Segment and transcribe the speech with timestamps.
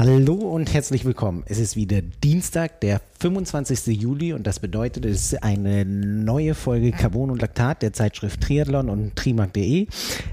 [0.00, 1.42] Hallo und herzlich willkommen.
[1.44, 4.00] Es ist wieder Dienstag, der 25.
[4.00, 8.88] Juli und das bedeutet, es ist eine neue Folge Carbon und Laktat der Zeitschrift Triathlon
[8.88, 9.88] und Trimark.de.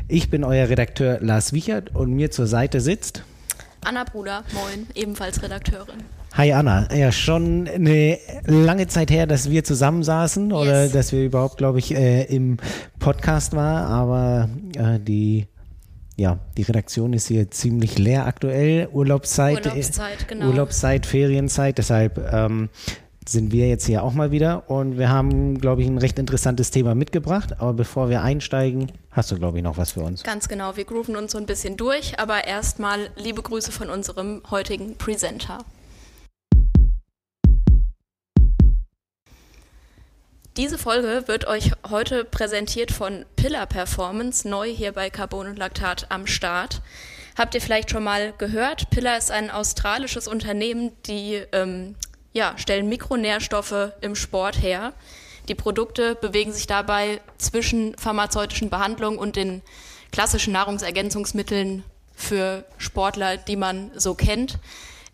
[0.08, 3.26] Ich bin euer Redakteur Lars Wichert und mir zur Seite sitzt
[3.84, 5.98] Anna Bruder, moin, ebenfalls Redakteurin.
[6.36, 10.58] Hi Anna, ja schon eine lange Zeit her, dass wir zusammensaßen yes.
[10.58, 12.56] oder dass wir überhaupt, glaube ich, äh, im
[13.00, 15.46] Podcast waren, aber äh, die
[16.18, 18.90] ja, die Redaktion ist hier ziemlich leer aktuell.
[18.92, 20.48] Urlaubszeit, Urlaubszeit, genau.
[20.48, 21.78] Urlaubszeit Ferienzeit.
[21.78, 22.70] Deshalb ähm,
[23.30, 26.72] sind wir jetzt hier auch mal wieder und wir haben, glaube ich, ein recht interessantes
[26.72, 27.60] Thema mitgebracht.
[27.60, 30.24] Aber bevor wir einsteigen, hast du, glaube ich, noch was für uns.
[30.24, 30.76] Ganz genau.
[30.76, 35.60] Wir grooven uns so ein bisschen durch, aber erstmal liebe Grüße von unserem heutigen Presenter.
[40.58, 46.08] Diese Folge wird euch heute präsentiert von Pillar Performance, neu hier bei Carbon und Laktat
[46.10, 46.82] am Start.
[47.38, 48.90] Habt ihr vielleicht schon mal gehört?
[48.90, 51.94] Pillar ist ein australisches Unternehmen, die ähm,
[52.34, 54.94] ja, stellen Mikronährstoffe im Sport her.
[55.48, 59.62] Die Produkte bewegen sich dabei zwischen pharmazeutischen Behandlungen und den
[60.12, 61.84] klassischen Nahrungsergänzungsmitteln
[62.16, 64.58] für Sportler, die man so kennt.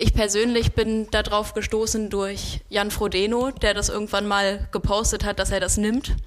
[0.04, 5.50] Ich persönlich bin darauf gestoßen durch Jan Frodeno, der das irgendwann mal gepostet hat, dass
[5.50, 6.18] er das nimmt.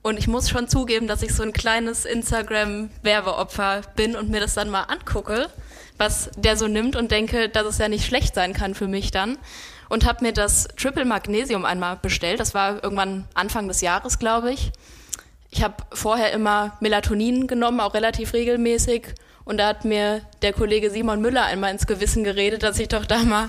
[0.00, 4.54] Und ich muss schon zugeben, dass ich so ein kleines Instagram-Werbeopfer bin und mir das
[4.54, 5.48] dann mal angucke,
[5.98, 9.10] was der so nimmt und denke, dass es ja nicht schlecht sein kann für mich
[9.10, 9.38] dann.
[9.88, 12.38] Und habe mir das Triple Magnesium einmal bestellt.
[12.38, 14.70] Das war irgendwann Anfang des Jahres, glaube ich.
[15.50, 19.08] Ich habe vorher immer Melatonin genommen, auch relativ regelmäßig
[19.44, 23.04] und da hat mir der Kollege Simon Müller einmal ins Gewissen geredet, dass ich doch
[23.04, 23.48] da mal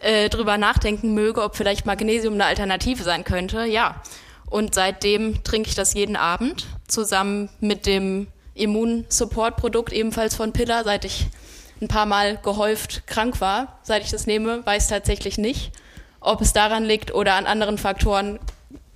[0.00, 3.64] äh, drüber nachdenken möge, ob vielleicht Magnesium eine Alternative sein könnte.
[3.64, 4.02] Ja.
[4.46, 11.04] Und seitdem trinke ich das jeden Abend zusammen mit dem Immunsupport-Produkt ebenfalls von Pillar, seit
[11.04, 11.26] ich
[11.80, 13.78] ein paar Mal gehäuft krank war.
[13.82, 15.72] Seit ich das nehme, weiß tatsächlich nicht.
[16.20, 18.38] Ob es daran liegt oder an anderen Faktoren,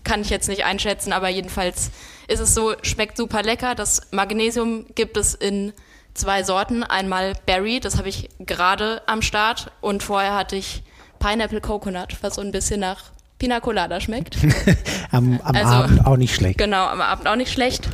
[0.05, 1.91] kann ich jetzt nicht einschätzen, aber jedenfalls
[2.27, 3.75] ist es so, schmeckt super lecker.
[3.75, 5.73] Das Magnesium gibt es in
[6.15, 6.83] zwei Sorten.
[6.83, 9.71] Einmal Berry, das habe ich gerade am Start.
[9.81, 10.83] Und vorher hatte ich
[11.19, 13.05] Pineapple Coconut, was so ein bisschen nach
[13.39, 14.37] Pina Colada schmeckt.
[15.11, 16.59] am, am also, Abend auch nicht schlecht.
[16.59, 17.89] Genau, am Abend auch nicht schlecht.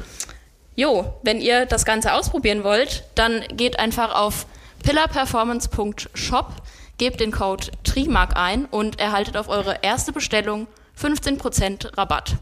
[0.77, 4.47] Jo, wenn ihr das Ganze ausprobieren wollt, dann geht einfach auf
[4.85, 6.53] pillarperformance.shop,
[6.99, 10.69] gebt den Code TRIMAG ein und erhaltet auf eure erste Bestellung
[11.00, 12.37] 15% Rabatt.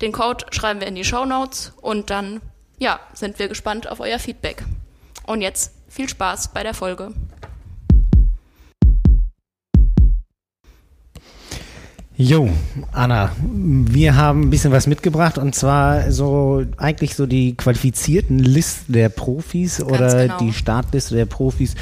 [0.00, 2.40] Den Code schreiben wir in die Show Notes und dann
[2.78, 4.64] ja, sind wir gespannt auf euer Feedback.
[5.30, 7.12] Und jetzt viel Spaß bei der Folge.
[12.16, 12.50] Jo,
[12.90, 18.92] Anna, wir haben ein bisschen was mitgebracht und zwar so eigentlich so die qualifizierten Listen
[18.92, 20.38] der Profis oder genau.
[20.38, 21.76] die Startliste der Profis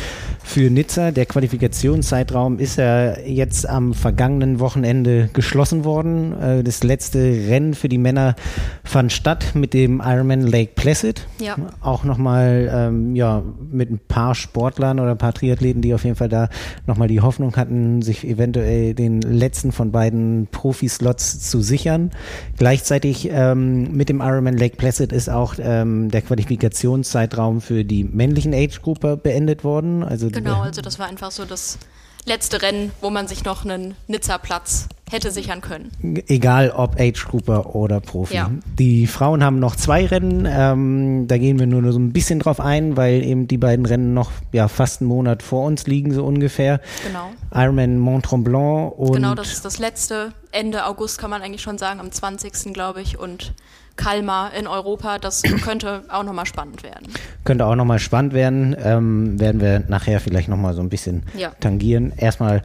[0.49, 1.11] für Nizza.
[1.11, 6.33] Der Qualifikationszeitraum ist ja jetzt am vergangenen Wochenende geschlossen worden.
[6.41, 8.35] Äh, das letzte Rennen für die Männer
[8.83, 11.27] fand statt mit dem Ironman Lake Placid.
[11.39, 11.57] Ja.
[11.83, 16.17] Auch nochmal ähm, ja, mit ein paar Sportlern oder ein paar Triathleten, die auf jeden
[16.17, 16.49] Fall da
[16.87, 22.11] nochmal die Hoffnung hatten, sich eventuell den letzten von beiden Profi-Slots zu sichern.
[22.57, 28.55] Gleichzeitig ähm, mit dem Ironman Lake Placid ist auch ähm, der Qualifikationszeitraum für die männlichen
[28.55, 30.03] Age-Gruppe beendet worden.
[30.03, 31.79] Also genau, also das war einfach so das
[32.25, 35.91] letzte Rennen, wo man sich noch einen Nizza-Platz hätte sichern können.
[36.29, 38.35] Egal ob Age Grouper oder Profi.
[38.35, 38.51] Ja.
[38.79, 40.47] Die Frauen haben noch zwei Rennen.
[40.47, 44.15] Ähm, da gehen wir nur so ein bisschen drauf ein, weil eben die beiden Rennen
[44.15, 46.81] noch ja, fast einen Monat vor uns liegen, so ungefähr.
[47.07, 47.31] Genau.
[47.55, 49.15] Ironman Mont Tremblant und.
[49.15, 50.33] Genau, das ist das letzte.
[50.53, 52.75] Ende August kann man eigentlich schon sagen, am 20.
[52.75, 53.19] glaube ich.
[53.19, 53.55] Und
[53.99, 55.19] Kalmar in Europa.
[55.19, 57.07] Das könnte auch nochmal spannend werden.
[57.45, 58.75] Könnte auch nochmal spannend werden.
[58.83, 61.51] Ähm, werden wir nachher vielleicht nochmal so ein bisschen ja.
[61.61, 62.15] tangieren.
[62.17, 62.63] Erstmal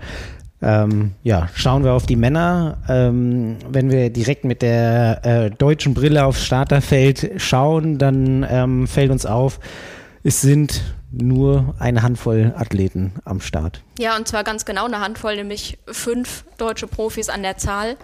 [0.62, 2.78] ähm, ja, schauen wir auf die Männer.
[2.88, 9.12] Ähm, wenn wir direkt mit der äh, deutschen Brille aufs Starterfeld schauen, dann ähm, fällt
[9.12, 9.60] uns auf,
[10.24, 10.82] es sind
[11.12, 13.82] nur eine Handvoll Athleten am Start.
[14.00, 17.98] Ja, und zwar ganz genau eine Handvoll, nämlich fünf deutsche Profis an der Zahl.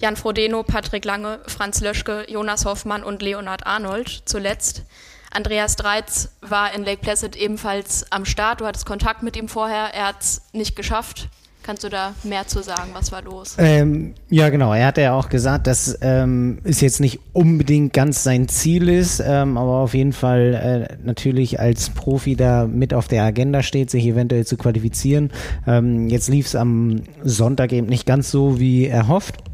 [0.00, 4.84] Jan Frodeno, Patrick Lange, Franz Löschke, Jonas Hoffmann und Leonhard Arnold zuletzt.
[5.30, 8.62] Andreas Dreiz war in Lake Placid ebenfalls am Start.
[8.62, 9.90] Du hattest Kontakt mit ihm vorher.
[9.94, 11.28] Er hat es nicht geschafft.
[11.62, 12.90] Kannst du da mehr zu sagen?
[12.94, 13.56] Was war los?
[13.58, 14.72] Ähm, ja, genau.
[14.72, 19.22] Er hat ja auch gesagt, dass ähm, es jetzt nicht unbedingt ganz sein Ziel ist,
[19.24, 23.90] ähm, aber auf jeden Fall äh, natürlich als Profi da mit auf der Agenda steht,
[23.90, 25.30] sich eventuell zu qualifizieren.
[25.66, 29.36] Ähm, jetzt lief es am Sonntag eben nicht ganz so, wie er hofft.
[29.36, 29.49] Äh,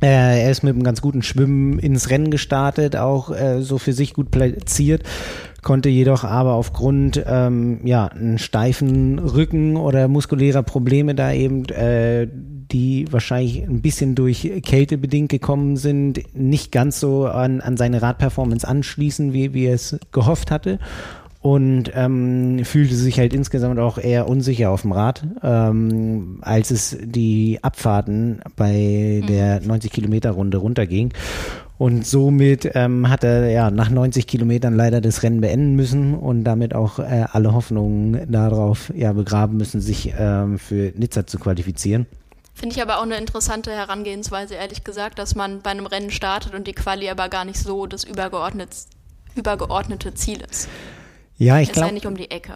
[0.00, 4.14] er ist mit einem ganz guten Schwimmen ins Rennen gestartet, auch äh, so für sich
[4.14, 5.02] gut platziert,
[5.62, 12.28] konnte jedoch aber aufgrund ähm, ja einen steifen Rücken oder muskulärer Probleme da eben, äh,
[12.30, 18.02] die wahrscheinlich ein bisschen durch Kälte bedingt gekommen sind, nicht ganz so an, an seine
[18.02, 20.78] Radperformance anschließen, wie, wie er es gehofft hatte
[21.48, 26.98] und ähm, fühlte sich halt insgesamt auch eher unsicher auf dem Rad, ähm, als es
[27.00, 29.94] die Abfahrten bei der 90 mhm.
[29.94, 31.14] Kilometer Runde runterging.
[31.78, 36.44] Und somit ähm, hat er ja nach 90 Kilometern leider das Rennen beenden müssen und
[36.44, 42.06] damit auch äh, alle Hoffnungen darauf ja begraben müssen, sich ähm, für Nizza zu qualifizieren.
[42.52, 46.54] Finde ich aber auch eine interessante Herangehensweise, ehrlich gesagt, dass man bei einem Rennen startet
[46.54, 48.76] und die Quali aber gar nicht so das übergeordnete,
[49.34, 50.68] übergeordnete Ziel ist.
[51.40, 51.86] Ja, ich glaube.
[51.86, 52.52] Das ist ja nicht um die Ecke.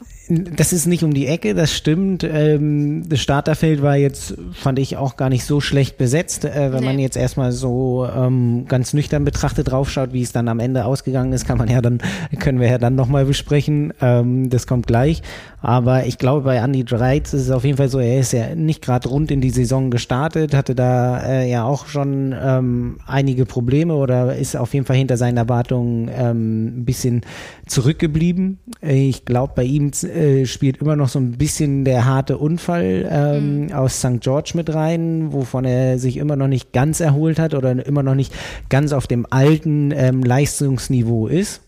[0.56, 2.24] Das ist nicht um die Ecke, das stimmt.
[2.24, 6.44] Ähm, das Starterfeld war jetzt, fand ich, auch gar nicht so schlecht besetzt.
[6.44, 6.86] Äh, wenn nee.
[6.86, 11.32] man jetzt erstmal so ähm, ganz nüchtern betrachtet draufschaut, wie es dann am Ende ausgegangen
[11.32, 12.00] ist, kann man ja dann,
[12.40, 13.94] können wir ja dann nochmal besprechen.
[14.00, 15.22] Ähm, das kommt gleich.
[15.62, 18.54] Aber ich glaube, bei Andy Dreiz ist es auf jeden Fall so, er ist ja
[18.56, 23.46] nicht gerade rund in die Saison gestartet, hatte da äh, ja auch schon ähm, einige
[23.46, 27.20] Probleme oder ist auf jeden Fall hinter seinen Erwartungen ähm, ein bisschen
[27.66, 28.58] zurückgeblieben.
[28.80, 33.66] Ich glaube, bei ihm äh, spielt immer noch so ein bisschen der harte Unfall ähm,
[33.66, 33.72] mhm.
[33.72, 34.20] aus St.
[34.20, 38.16] George mit rein, wovon er sich immer noch nicht ganz erholt hat oder immer noch
[38.16, 38.34] nicht
[38.68, 41.62] ganz auf dem alten ähm, Leistungsniveau ist.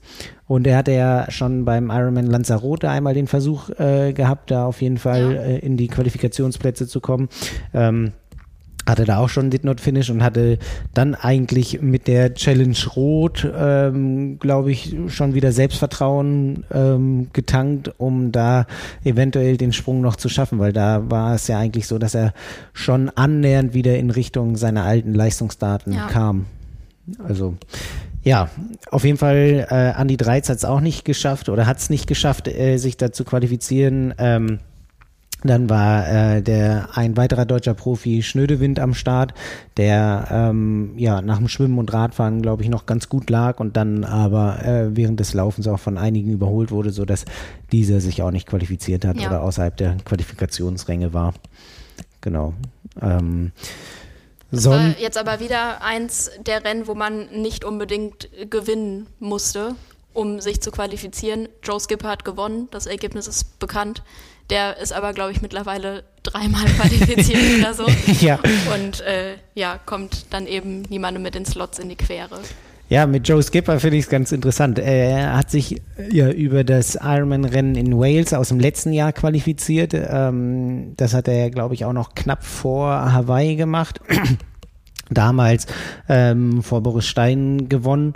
[0.46, 4.82] Und er hatte ja schon beim Ironman Lanzarote einmal den Versuch äh, gehabt, da auf
[4.82, 5.40] jeden Fall ja.
[5.40, 7.28] äh, in die Qualifikationsplätze zu kommen.
[7.72, 8.12] Ähm,
[8.86, 10.58] hatte da auch schon Did Not Finish und hatte
[10.92, 18.30] dann eigentlich mit der Challenge Rot, ähm, glaube ich, schon wieder Selbstvertrauen ähm, getankt, um
[18.30, 18.66] da
[19.02, 22.34] eventuell den Sprung noch zu schaffen, weil da war es ja eigentlich so, dass er
[22.72, 26.06] schon annähernd wieder in Richtung seiner alten Leistungsdaten ja.
[26.08, 26.46] kam.
[27.26, 27.54] Also
[28.24, 28.48] ja,
[28.90, 32.06] auf jeden Fall, äh, Andi Dreiz hat es auch nicht geschafft oder hat es nicht
[32.06, 34.14] geschafft, äh, sich da zu qualifizieren.
[34.18, 34.60] Ähm,
[35.44, 39.34] dann war äh, der ein weiterer deutscher Profi Schnödewind am Start,
[39.76, 43.76] der ähm, ja nach dem Schwimmen und Radfahren glaube ich noch ganz gut lag und
[43.76, 47.26] dann aber äh, während des Laufens auch von einigen überholt wurde, so dass
[47.72, 49.28] dieser sich auch nicht qualifiziert hat ja.
[49.28, 51.34] oder außerhalb der Qualifikationsränge war.
[52.22, 52.54] Genau.
[53.02, 53.52] Ähm,
[54.50, 59.74] das war jetzt aber wieder eins der Rennen, wo man nicht unbedingt gewinnen musste,
[60.12, 61.48] um sich zu qualifizieren.
[61.62, 64.02] Joe Skipper hat gewonnen, das Ergebnis ist bekannt.
[64.50, 67.86] Der ist aber, glaube ich, mittlerweile dreimal qualifiziert oder so.
[68.20, 68.38] Ja.
[68.74, 72.40] Und äh, ja, kommt dann eben niemandem mit den Slots in die Quere.
[72.94, 74.78] Ja, mit Joe Skipper finde ich es ganz interessant.
[74.78, 75.82] Er hat sich
[76.12, 79.94] ja über das Ironman-Rennen in Wales aus dem letzten Jahr qualifiziert.
[79.94, 84.00] Ähm, das hat er, glaube ich, auch noch knapp vor Hawaii gemacht.
[85.10, 85.66] Damals
[86.08, 88.12] ähm, vor Boris Stein gewonnen.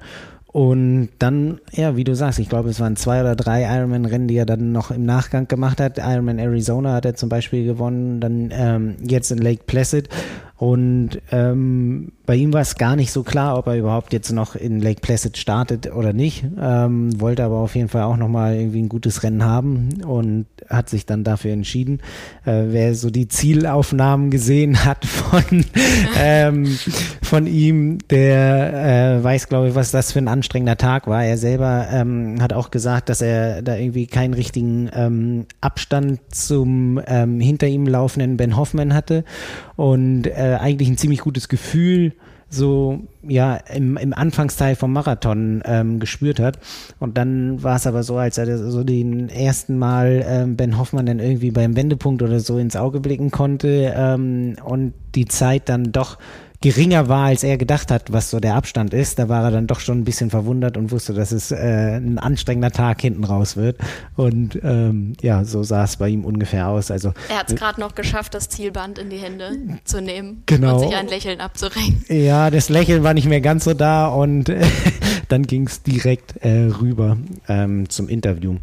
[0.47, 4.37] Und dann, ja, wie du sagst, ich glaube, es waren zwei oder drei Ironman-Rennen, die
[4.37, 5.99] er dann noch im Nachgang gemacht hat.
[5.99, 10.09] Ironman Arizona hat er zum Beispiel gewonnen, dann ähm, jetzt in Lake Placid.
[10.59, 14.57] Und ähm, bei ihm war es gar nicht so klar, ob er überhaupt jetzt noch
[14.57, 16.45] in Lake Placid startet oder nicht.
[16.61, 20.91] Ähm, wollte aber auf jeden Fall auch nochmal irgendwie ein gutes Rennen haben und hat
[20.91, 22.01] sich dann dafür entschieden.
[22.45, 25.65] Äh, wer so die Zielaufnahmen gesehen hat von,
[26.19, 26.77] ähm,
[27.23, 31.25] von ihm, der äh, weiß, glaube ich, was das für ein anstrengender Tag war.
[31.25, 37.01] Er selber ähm, hat auch gesagt, dass er da irgendwie keinen richtigen ähm, Abstand zum
[37.07, 39.23] ähm, hinter ihm laufenden Ben Hoffman hatte
[39.79, 42.13] und äh, eigentlich ein ziemlich gutes Gefühl
[42.51, 46.59] so ja im, im Anfangsteil vom Marathon ähm, gespürt hat.
[46.99, 51.07] Und dann war es aber so, als er so den ersten Mal ähm, Ben Hoffmann
[51.07, 55.93] dann irgendwie beim Wendepunkt oder so ins Auge blicken konnte ähm, und die Zeit dann
[55.93, 56.19] doch
[56.61, 59.19] geringer war, als er gedacht hat, was so der Abstand ist.
[59.19, 62.19] Da war er dann doch schon ein bisschen verwundert und wusste, dass es äh, ein
[62.19, 63.79] anstrengender Tag hinten raus wird.
[64.17, 66.91] Und ähm, ja, so sah es bei ihm ungefähr aus.
[66.91, 70.75] Also er hat es gerade noch geschafft, das Zielband in die Hände zu nehmen genau.
[70.75, 72.05] und sich ein Lächeln abzurengen.
[72.09, 74.67] Ja, das Lächeln war nicht mehr ganz so da und äh,
[75.29, 77.17] dann ging es direkt äh, rüber
[77.49, 78.57] ähm, zum Interview.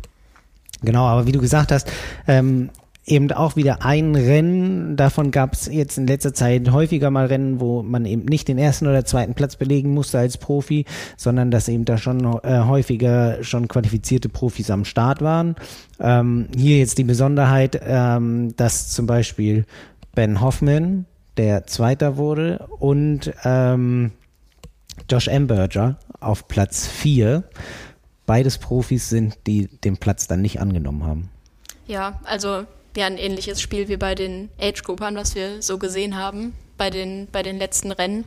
[0.81, 1.89] Genau, aber wie du gesagt hast,
[2.27, 2.69] ähm,
[3.05, 4.95] eben auch wieder ein Rennen.
[4.95, 8.57] Davon gab es jetzt in letzter Zeit häufiger mal Rennen, wo man eben nicht den
[8.57, 10.85] ersten oder zweiten Platz belegen musste als Profi,
[11.15, 15.55] sondern dass eben da schon äh, häufiger schon qualifizierte Profis am Start waren.
[15.99, 19.65] Ähm, hier jetzt die Besonderheit, ähm, dass zum Beispiel
[20.15, 21.05] Ben Hoffman,
[21.37, 24.11] der Zweiter wurde, und ähm,
[25.09, 27.43] Josh Amberger auf Platz 4.
[28.25, 31.29] Beides Profis sind, die den Platz dann nicht angenommen haben.
[31.85, 32.65] Ja, also
[32.97, 37.27] ja ein ähnliches Spiel wie bei den Age-Groupern, was wir so gesehen haben bei den,
[37.31, 38.25] bei den letzten Rennen.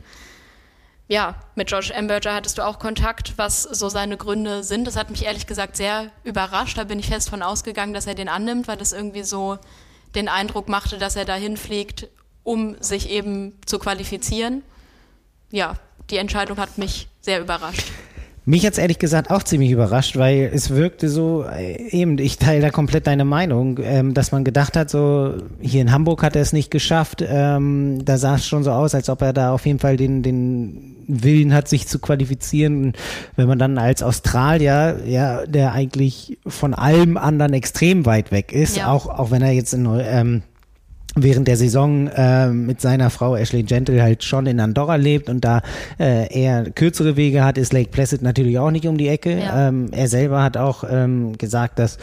[1.07, 4.85] ja, mit George Amberger hattest du auch Kontakt, was so seine Gründe sind.
[4.85, 6.77] Das hat mich ehrlich gesagt sehr überrascht.
[6.77, 9.57] Da bin ich fest von ausgegangen, dass er den annimmt, weil das irgendwie so
[10.15, 12.07] den Eindruck machte, dass er dahin fliegt,
[12.43, 14.63] um sich eben zu qualifizieren.
[15.51, 15.75] Ja,
[16.09, 17.87] die Entscheidung hat mich sehr überrascht.
[18.49, 22.39] Mich hat es ehrlich gesagt auch ziemlich überrascht, weil es wirkte so, äh, eben, ich
[22.39, 26.35] teile da komplett deine Meinung, ähm, dass man gedacht hat, so, hier in Hamburg hat
[26.35, 29.53] er es nicht geschafft, ähm, da sah es schon so aus, als ob er da
[29.53, 32.85] auf jeden Fall den, den Willen hat, sich zu qualifizieren.
[32.85, 32.97] Und
[33.35, 38.77] wenn man dann als Australier, ja, der eigentlich von allem anderen extrem weit weg ist,
[38.77, 38.91] ja.
[38.91, 40.41] auch, auch wenn er jetzt in, ähm,
[41.15, 45.43] während der Saison äh, mit seiner Frau Ashley Gentle halt schon in Andorra lebt und
[45.43, 45.61] da
[45.99, 49.39] äh, eher kürzere Wege hat, ist Lake Placid natürlich auch nicht um die Ecke.
[49.39, 49.69] Ja.
[49.69, 51.97] Ähm, er selber hat auch ähm, gesagt, dass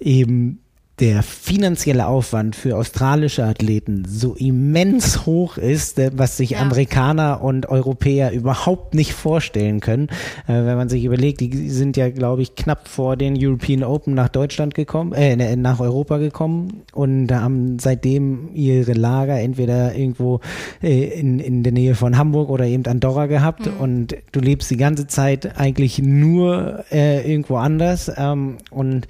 [0.00, 0.60] eben
[1.00, 6.60] der finanzielle Aufwand für australische Athleten so immens hoch ist, äh, was sich ja.
[6.60, 10.08] Amerikaner und Europäer überhaupt nicht vorstellen können.
[10.46, 14.14] Äh, wenn man sich überlegt, die sind ja, glaube ich, knapp vor den European Open
[14.14, 20.40] nach Deutschland gekommen, äh, ne, nach Europa gekommen und haben seitdem ihre Lager entweder irgendwo
[20.82, 23.80] äh, in, in der Nähe von Hamburg oder eben Andorra gehabt mhm.
[23.80, 29.06] und du lebst die ganze Zeit eigentlich nur äh, irgendwo anders ähm, und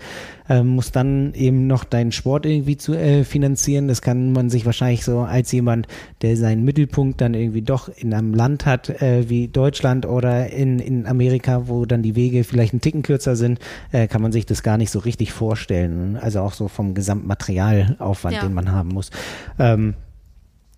[0.48, 3.88] äh, musst dann eben noch deinen Sport irgendwie zu äh, finanzieren.
[3.88, 5.86] Das kann man sich wahrscheinlich so als jemand,
[6.22, 10.78] der seinen Mittelpunkt dann irgendwie doch in einem Land hat äh, wie Deutschland oder in,
[10.78, 13.58] in Amerika, wo dann die Wege vielleicht ein Ticken kürzer sind,
[13.92, 16.16] äh, kann man sich das gar nicht so richtig vorstellen.
[16.16, 18.42] Also auch so vom Gesamtmaterialaufwand, ja.
[18.42, 19.10] den man haben muss.
[19.58, 19.94] Ähm,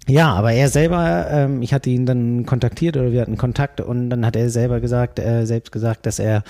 [0.08, 4.10] ja, aber er selber, ähm, ich hatte ihn dann kontaktiert oder wir hatten Kontakt und
[4.10, 6.42] dann hat er selber gesagt, äh, selbst gesagt, dass er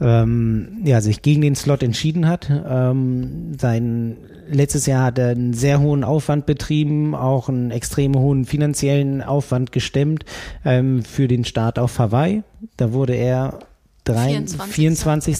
[0.00, 2.50] ähm, ja, sich gegen den Slot entschieden hat.
[2.50, 4.16] Ähm, sein
[4.48, 9.72] letztes Jahr hat er einen sehr hohen Aufwand betrieben, auch einen extrem hohen finanziellen Aufwand
[9.72, 10.24] gestemmt
[10.64, 12.42] ähm, für den Start auf Hawaii.
[12.76, 13.60] Da wurde er
[14.04, 14.72] drei, 24.
[14.72, 15.38] 24.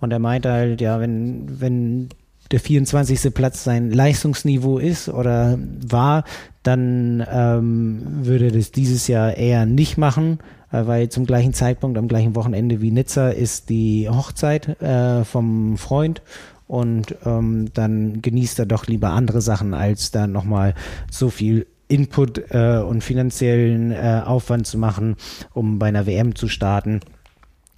[0.00, 2.08] Und er meinte halt, ja, wenn, wenn
[2.50, 3.32] der 24.
[3.32, 6.24] Platz sein Leistungsniveau ist oder war,
[6.62, 10.38] dann ähm, würde das dieses Jahr eher nicht machen,
[10.72, 16.22] weil zum gleichen Zeitpunkt, am gleichen Wochenende wie Nizza ist die Hochzeit äh, vom Freund.
[16.66, 20.74] Und ähm, dann genießt er doch lieber andere Sachen, als da nochmal
[21.10, 25.16] so viel Input äh, und finanziellen äh, Aufwand zu machen,
[25.52, 27.00] um bei einer WM zu starten,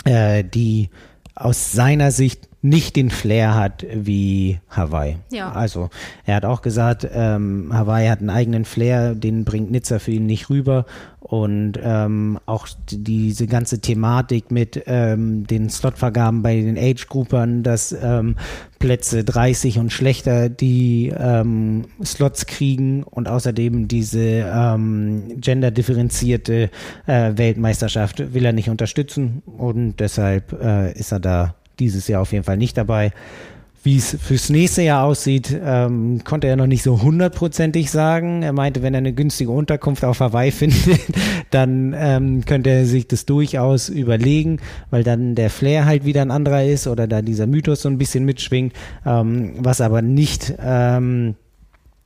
[0.04, 0.90] äh, die
[1.34, 5.18] aus seiner Sicht nicht den Flair hat wie Hawaii.
[5.30, 5.52] Ja.
[5.52, 5.90] Also
[6.24, 10.24] er hat auch gesagt, ähm, Hawaii hat einen eigenen Flair, den bringt Nizza für ihn
[10.24, 10.86] nicht rüber.
[11.20, 18.36] Und ähm, auch diese ganze Thematik mit ähm, den Slotvergaben bei den Age-Groupern, dass ähm,
[18.78, 26.70] Plätze 30 und schlechter die ähm, Slots kriegen und außerdem diese ähm, genderdifferenzierte
[27.06, 32.32] äh, Weltmeisterschaft will er nicht unterstützen und deshalb äh, ist er da dieses Jahr auf
[32.32, 33.12] jeden Fall nicht dabei.
[33.84, 38.42] Wie es fürs nächste Jahr aussieht, ähm, konnte er noch nicht so hundertprozentig sagen.
[38.42, 41.00] Er meinte, wenn er eine günstige Unterkunft auf Hawaii findet,
[41.50, 46.30] dann ähm, könnte er sich das durchaus überlegen, weil dann der Flair halt wieder ein
[46.30, 48.72] anderer ist oder da dieser Mythos so ein bisschen mitschwingt,
[49.04, 51.34] ähm, was aber nicht ähm,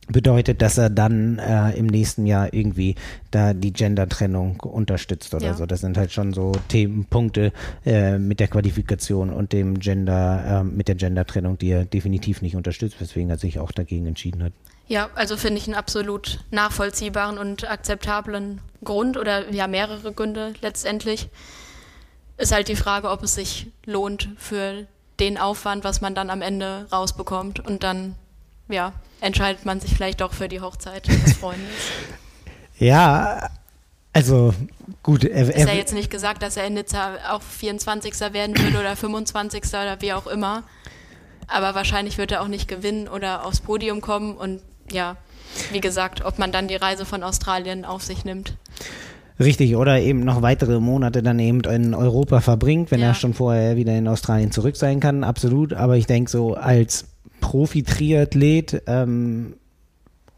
[0.09, 2.95] bedeutet, dass er dann äh, im nächsten Jahr irgendwie
[3.31, 5.55] da die Gender-Trennung unterstützt oder ja.
[5.55, 5.67] so.
[5.67, 7.53] Das sind halt schon so Themenpunkte
[7.85, 12.57] äh, mit der Qualifikation und dem Gender, äh, mit der Gender-Trennung, die er definitiv nicht
[12.57, 14.53] unterstützt, weswegen er sich auch dagegen entschieden hat.
[14.89, 21.29] Ja, also finde ich einen absolut nachvollziehbaren und akzeptablen Grund oder ja mehrere Gründe letztendlich.
[22.39, 24.87] Ist halt die Frage, ob es sich lohnt für
[25.21, 28.15] den Aufwand, was man dann am Ende rausbekommt und dann
[28.69, 31.69] ja, entscheidet man sich vielleicht doch für die Hochzeit des Freundes.
[32.79, 33.49] ja,
[34.13, 34.55] also
[35.03, 35.25] gut.
[35.25, 38.19] Er, ist ja jetzt nicht gesagt, dass er in Nizza auch 24.
[38.33, 39.65] werden würde oder 25.
[39.69, 40.65] oder wie auch immer.
[41.47, 44.37] Aber wahrscheinlich wird er auch nicht gewinnen oder aufs Podium kommen.
[44.37, 44.61] Und
[44.91, 45.17] ja,
[45.73, 48.55] wie gesagt, ob man dann die Reise von Australien auf sich nimmt.
[49.41, 53.09] Richtig, oder eben noch weitere Monate dann eben in Europa verbringt, wenn ja.
[53.09, 55.73] er schon vorher wieder in Australien zurück sein kann, absolut.
[55.73, 57.07] Aber ich denke so als
[57.41, 58.83] Profi-Triathlet.
[58.87, 59.55] Ähm,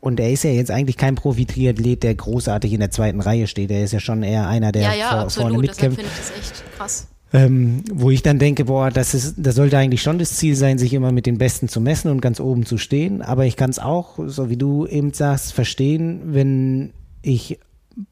[0.01, 3.71] und er ist ja jetzt eigentlich kein Profi-Triathlet, der großartig in der zweiten Reihe steht.
[3.71, 5.51] Er ist ja schon eher einer, der ja, ja, vor, absolut.
[5.51, 6.01] vorne mitkämpft.
[6.01, 7.09] finde ich das echt krass.
[7.33, 10.79] Ähm, wo ich dann denke, boah, das ist, das sollte eigentlich schon das Ziel sein,
[10.79, 13.23] sich immer mit den Besten zu messen und ganz oben zu stehen.
[13.23, 16.93] Aber ich kann es auch, so wie du eben sagst, verstehen, wenn
[17.23, 17.61] ich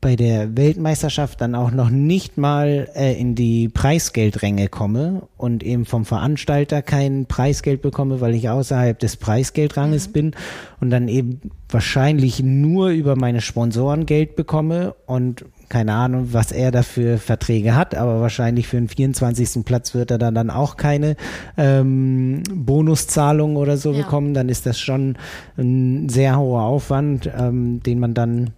[0.00, 5.84] bei der Weltmeisterschaft dann auch noch nicht mal äh, in die Preisgeldränge komme und eben
[5.84, 10.12] vom Veranstalter kein Preisgeld bekomme, weil ich außerhalb des Preisgeldranges mhm.
[10.12, 10.34] bin
[10.80, 16.70] und dann eben wahrscheinlich nur über meine Sponsoren Geld bekomme und keine Ahnung, was er
[16.70, 19.64] dafür Verträge hat, aber wahrscheinlich für den 24.
[19.64, 21.14] Platz wird er dann, dann auch keine
[21.58, 23.98] ähm, Bonuszahlung oder so ja.
[23.98, 24.32] bekommen.
[24.32, 25.16] Dann ist das schon
[25.58, 28.52] ein sehr hoher Aufwand, ähm, den man dann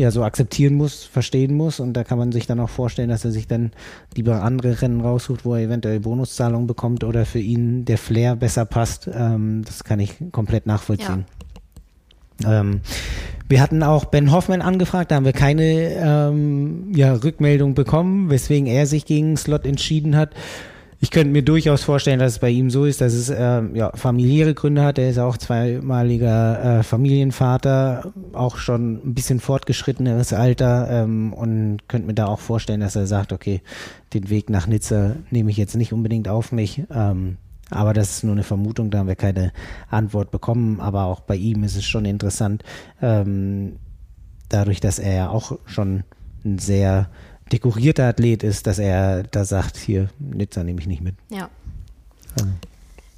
[0.00, 1.80] ja so akzeptieren muss, verstehen muss.
[1.80, 3.72] Und da kann man sich dann auch vorstellen, dass er sich dann
[4.16, 8.64] lieber andere Rennen raussucht, wo er eventuell Bonuszahlungen bekommt oder für ihn der Flair besser
[8.64, 9.08] passt.
[9.12, 11.24] Ähm, das kann ich komplett nachvollziehen.
[12.42, 12.60] Ja.
[12.60, 12.80] Ähm,
[13.48, 18.66] wir hatten auch Ben Hoffman angefragt, da haben wir keine ähm, ja, Rückmeldung bekommen, weswegen
[18.66, 20.30] er sich gegen Slot entschieden hat.
[21.02, 23.90] Ich könnte mir durchaus vorstellen, dass es bei ihm so ist, dass es äh, ja,
[23.96, 24.98] familiäre Gründe hat.
[24.98, 32.06] Er ist auch zweimaliger äh, Familienvater, auch schon ein bisschen fortgeschritteneres Alter ähm, und könnte
[32.06, 33.62] mir da auch vorstellen, dass er sagt, okay,
[34.12, 36.82] den Weg nach Nizza nehme ich jetzt nicht unbedingt auf mich.
[36.92, 37.38] Ähm,
[37.70, 39.52] aber das ist nur eine Vermutung, da haben wir keine
[39.88, 40.80] Antwort bekommen.
[40.80, 42.62] Aber auch bei ihm ist es schon interessant,
[43.00, 43.76] ähm,
[44.50, 46.04] dadurch, dass er ja auch schon
[46.44, 47.08] ein sehr
[47.52, 51.14] dekorierter Athlet ist, dass er da sagt, hier, Nizza nehme ich nicht mit.
[51.30, 51.48] Ja.
[52.34, 52.50] Also.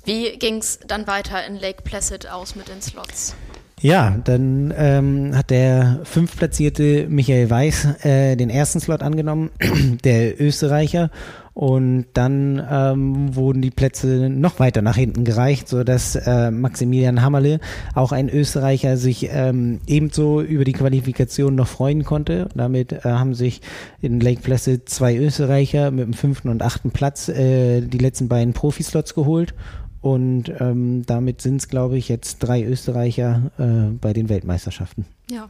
[0.05, 3.37] Wie ging es dann weiter in Lake Placid aus mit den Slots?
[3.81, 9.51] Ja, dann ähm, hat der fünftplatzierte Michael Weiß äh, den ersten Slot angenommen,
[10.05, 11.11] der Österreicher.
[11.55, 17.21] Und dann ähm, wurden die Plätze noch weiter nach hinten gereicht, so dass äh, Maximilian
[17.21, 17.61] Hammerle,
[17.95, 22.49] auch ein Österreicher, sich ähm, ebenso über die Qualifikation noch freuen konnte.
[22.55, 23.61] Damit äh, haben sich
[24.01, 28.55] in Lake Placid zwei Österreicher mit dem fünften und achten Platz äh, die letzten beiden
[28.55, 29.55] Profislots geholt.
[30.01, 35.05] Und ähm, damit sind es, glaube ich, jetzt drei Österreicher äh, bei den Weltmeisterschaften.
[35.31, 35.49] Ja.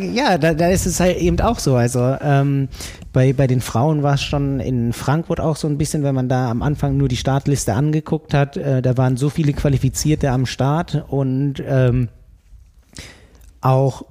[0.00, 1.74] Ja, da, da ist es halt eben auch so.
[1.74, 2.68] Also ähm,
[3.12, 6.28] bei, bei den Frauen war es schon in Frankfurt auch so ein bisschen, wenn man
[6.28, 10.46] da am Anfang nur die Startliste angeguckt hat, äh, da waren so viele Qualifizierte am
[10.46, 12.08] Start und ähm,
[13.60, 14.04] auch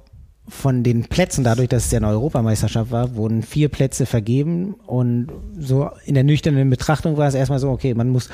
[0.46, 5.28] von den Plätzen, dadurch, dass es ja eine Europameisterschaft war, wurden vier Plätze vergeben und
[5.58, 8.28] so in der nüchternen Betrachtung war es erstmal so, okay, man muss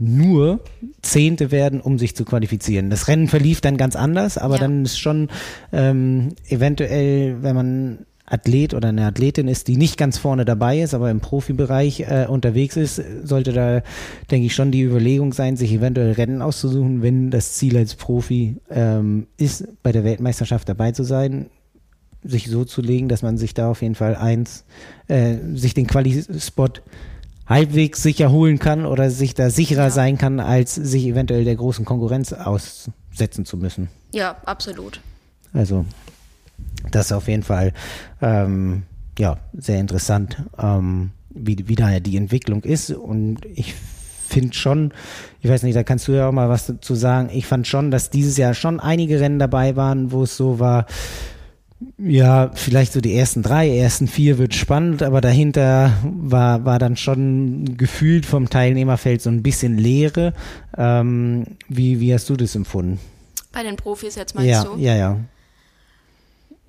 [0.00, 0.60] nur
[1.02, 2.90] Zehnte werden, um sich zu qualifizieren.
[2.90, 4.62] Das Rennen verlief dann ganz anders, aber ja.
[4.62, 5.28] dann ist schon
[5.72, 7.98] ähm, eventuell, wenn man
[8.30, 12.26] Athlet oder eine Athletin ist, die nicht ganz vorne dabei ist, aber im Profibereich äh,
[12.28, 13.82] unterwegs ist, sollte da,
[14.30, 18.56] denke ich, schon die Überlegung sein, sich eventuell Rennen auszusuchen, wenn das Ziel als Profi
[18.70, 21.46] ähm, ist, bei der Weltmeisterschaft dabei zu sein,
[22.22, 24.64] sich so zu legen, dass man sich da auf jeden Fall eins,
[25.08, 26.70] äh, sich den Quali-Spot
[27.50, 29.90] halbwegs sicher holen kann oder sich da sicherer ja.
[29.90, 33.88] sein kann, als sich eventuell der großen Konkurrenz aussetzen zu müssen.
[34.12, 35.00] Ja, absolut.
[35.52, 35.84] Also
[36.90, 37.72] das ist auf jeden Fall
[38.22, 38.84] ähm,
[39.18, 43.74] ja sehr interessant, ähm, wie, wie da die Entwicklung ist und ich
[44.28, 44.92] finde schon,
[45.40, 47.30] ich weiß nicht, da kannst du ja auch mal was dazu sagen.
[47.32, 50.86] Ich fand schon, dass dieses Jahr schon einige Rennen dabei waren, wo es so war,
[51.98, 56.96] ja, vielleicht so die ersten drei, ersten vier wird spannend, aber dahinter war, war dann
[56.96, 60.34] schon gefühlt vom Teilnehmerfeld so ein bisschen Leere.
[60.76, 63.00] Ähm, wie, wie hast du das empfunden?
[63.52, 64.76] Bei den Profis jetzt meinst ja, du?
[64.76, 65.16] Ja, ja.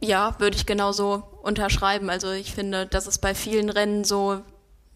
[0.04, 2.10] Ja, würde ich genauso unterschreiben.
[2.10, 4.39] Also ich finde, dass es bei vielen Rennen so,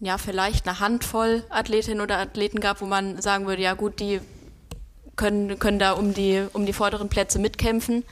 [0.00, 4.20] ja, vielleicht eine Handvoll Athletinnen oder Athleten gab, wo man sagen würde, ja gut, die
[5.14, 8.02] können, können da um die, um die vorderen Plätze mitkämpfen.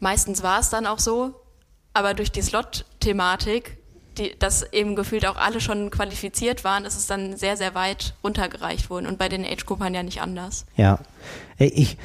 [0.00, 1.34] Meistens war es dann auch so,
[1.92, 3.78] aber durch die Slot-Thematik,
[4.18, 8.14] die, dass eben gefühlt auch alle schon qualifiziert waren, ist es dann sehr, sehr weit
[8.24, 10.66] runtergereicht worden und bei den Age-Gruppern ja nicht anders.
[10.76, 10.98] Ja,
[11.58, 11.96] ich,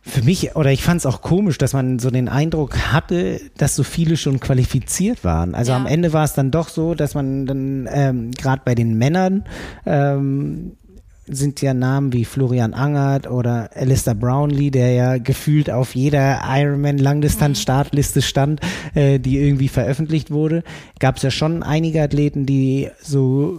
[0.00, 3.74] für mich, oder ich fand es auch komisch, dass man so den Eindruck hatte, dass
[3.74, 5.54] so viele schon qualifiziert waren.
[5.54, 5.76] Also ja.
[5.76, 9.44] am Ende war es dann doch so, dass man dann ähm, gerade bei den Männern
[9.86, 10.76] ähm,
[11.26, 16.98] sind ja Namen wie Florian Angert oder Alistair Brownlee, der ja gefühlt auf jeder Ironman
[16.98, 18.60] Langdistanz Startliste stand,
[18.94, 20.62] äh, die irgendwie veröffentlicht wurde.
[21.00, 23.58] Gab es ja schon einige Athleten, die so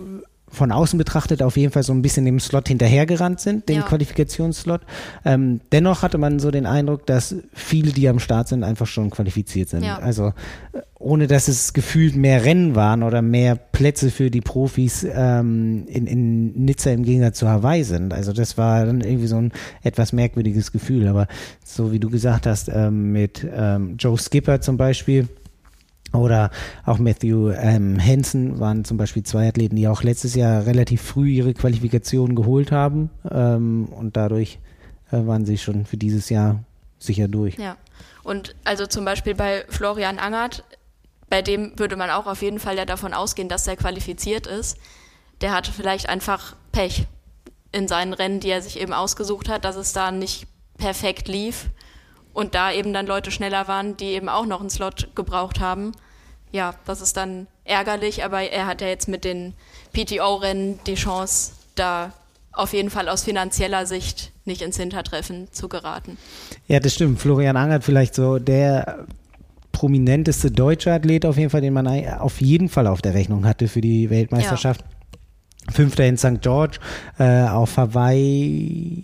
[0.56, 3.82] von außen betrachtet auf jeden Fall so ein bisschen dem Slot hinterhergerannt sind, den ja.
[3.84, 4.82] Qualifikationsslot.
[5.24, 9.10] Ähm, dennoch hatte man so den Eindruck, dass viele, die am Start sind, einfach schon
[9.10, 9.84] qualifiziert sind.
[9.84, 10.00] Ja.
[10.00, 10.34] Also
[10.74, 15.86] äh, ohne dass es gefühlt mehr Rennen waren oder mehr Plätze für die Profis ähm,
[15.88, 18.14] in, in Nizza im Gegensatz zu Hawaii sind.
[18.14, 19.52] Also das war dann irgendwie so ein
[19.84, 21.08] etwas merkwürdiges Gefühl.
[21.08, 21.28] Aber
[21.64, 25.28] so wie du gesagt hast, ähm, mit ähm, Joe Skipper zum Beispiel,
[26.16, 26.52] oder
[26.86, 31.30] auch Matthew ähm, Hansen waren zum Beispiel zwei Athleten, die auch letztes Jahr relativ früh
[31.30, 33.10] ihre Qualifikation geholt haben.
[33.30, 34.60] Ähm, und dadurch
[35.12, 36.64] äh, waren sie schon für dieses Jahr
[37.00, 37.58] sicher durch.
[37.58, 37.78] Ja,
[38.24, 40.64] und also zum Beispiel bei Florian Angert
[41.30, 44.78] bei dem würde man auch auf jeden Fall ja davon ausgehen, dass er qualifiziert ist.
[45.42, 47.08] Der hatte vielleicht einfach Pech
[47.72, 50.48] in seinen Rennen, die er sich eben ausgesucht hat, dass es da nicht
[50.78, 51.70] perfekt lief
[52.34, 55.92] und da eben dann Leute schneller waren, die eben auch noch einen Slot gebraucht haben.
[56.56, 59.52] Ja, das ist dann ärgerlich, aber er hat ja jetzt mit den
[59.92, 62.14] PTO-Rennen die Chance, da
[62.54, 66.18] auf jeden Fall aus finanzieller Sicht nicht ins Hintertreffen zu geraten.
[66.70, 67.20] Ja, das stimmt.
[67.20, 69.06] Florian Angert vielleicht so der
[69.74, 71.88] prominenteste deutsche Athlet auf jeden Fall, den man
[72.20, 74.80] auf jeden Fall auf der Rechnung hatte für die Weltmeisterschaft.
[74.80, 75.74] Ja.
[75.74, 76.40] Fünfter in St.
[76.40, 76.78] George,
[77.20, 79.04] äh, auf Hawaii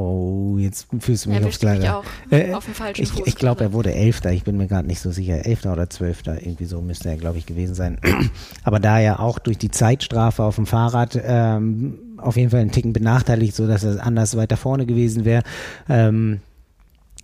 [0.00, 2.00] Oh, jetzt fühlst du mich aufs Gleiche.
[2.30, 4.32] Äh, auf ich, ich glaube, er wurde Elfter.
[4.32, 5.44] Ich bin mir gerade nicht so sicher.
[5.44, 6.40] Elfter oder Zwölfter.
[6.40, 7.98] Irgendwie so müsste er, glaube ich, gewesen sein.
[8.64, 12.70] Aber da er auch durch die Zeitstrafe auf dem Fahrrad ähm, auf jeden Fall einen
[12.70, 15.42] Ticken benachteiligt, so dass er anders weiter vorne gewesen wäre.
[15.88, 16.40] Ähm,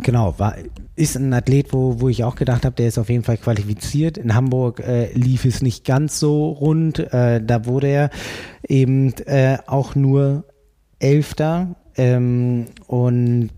[0.01, 0.57] Genau, war,
[0.95, 4.19] ist ein Athlet, wo, wo ich auch gedacht habe, der ist auf jeden Fall qualifiziert.
[4.19, 6.99] In Hamburg äh, lief es nicht ganz so rund.
[6.99, 8.11] Äh, da wurde er
[8.69, 10.45] eben äh, auch nur
[10.99, 13.51] Elfter ähm, und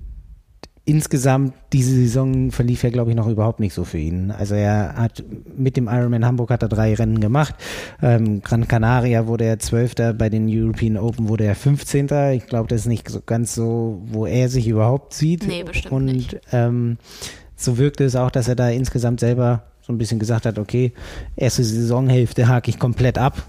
[0.88, 4.31] insgesamt diese Saison verlief ja, glaube ich, noch überhaupt nicht so für ihn.
[4.31, 5.22] Also er hat
[5.55, 7.55] mit dem Ironman Hamburg hat er drei Rennen gemacht.
[8.01, 12.09] Ähm, Gran Canaria wurde er Zwölfter, bei den European Open wurde er 15.
[12.33, 15.46] Ich glaube, das ist nicht so ganz so, wo er sich überhaupt sieht.
[15.46, 16.40] Nee, bestimmt Und nicht.
[16.53, 16.96] Ähm,
[17.55, 20.92] so wirkte es auch, dass er da insgesamt selber so ein bisschen gesagt hat, okay,
[21.37, 23.42] erste Saisonhälfte hake ich komplett ab.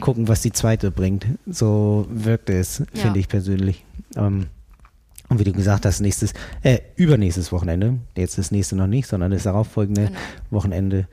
[0.00, 1.26] Gucken, was die zweite bringt.
[1.46, 3.02] So wirkte es, ja.
[3.02, 3.84] finde ich persönlich.
[4.16, 4.46] Ähm,
[5.28, 9.30] und wie du gesagt hast, nächstes, äh, übernächstes Wochenende, jetzt das nächste noch nicht, sondern
[9.30, 10.18] das darauffolgende genau.
[10.50, 11.06] Wochenende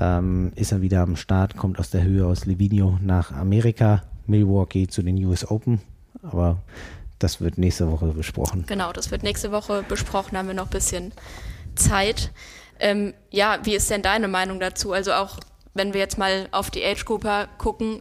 [0.00, 4.86] ähm, ist er wieder am Start, kommt aus der Höhe aus Livigno nach Amerika, Milwaukee
[4.86, 5.80] zu den US Open.
[6.22, 6.62] Aber
[7.18, 8.64] das wird nächste Woche besprochen.
[8.66, 11.12] Genau, das wird nächste Woche besprochen, haben wir noch ein bisschen
[11.74, 12.32] Zeit.
[12.80, 14.92] Ähm, ja, wie ist denn deine Meinung dazu?
[14.92, 15.40] Also auch
[15.74, 18.00] wenn wir jetzt mal auf die Age Grouper gucken,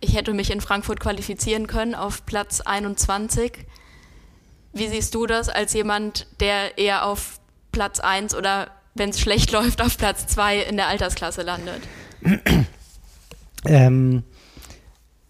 [0.00, 3.66] ich hätte mich in Frankfurt qualifizieren können auf Platz 21.
[4.72, 7.40] Wie siehst du das als jemand, der eher auf
[7.72, 11.80] Platz 1 oder wenn es schlecht läuft, auf Platz 2 in der Altersklasse landet?
[13.64, 14.24] Ähm,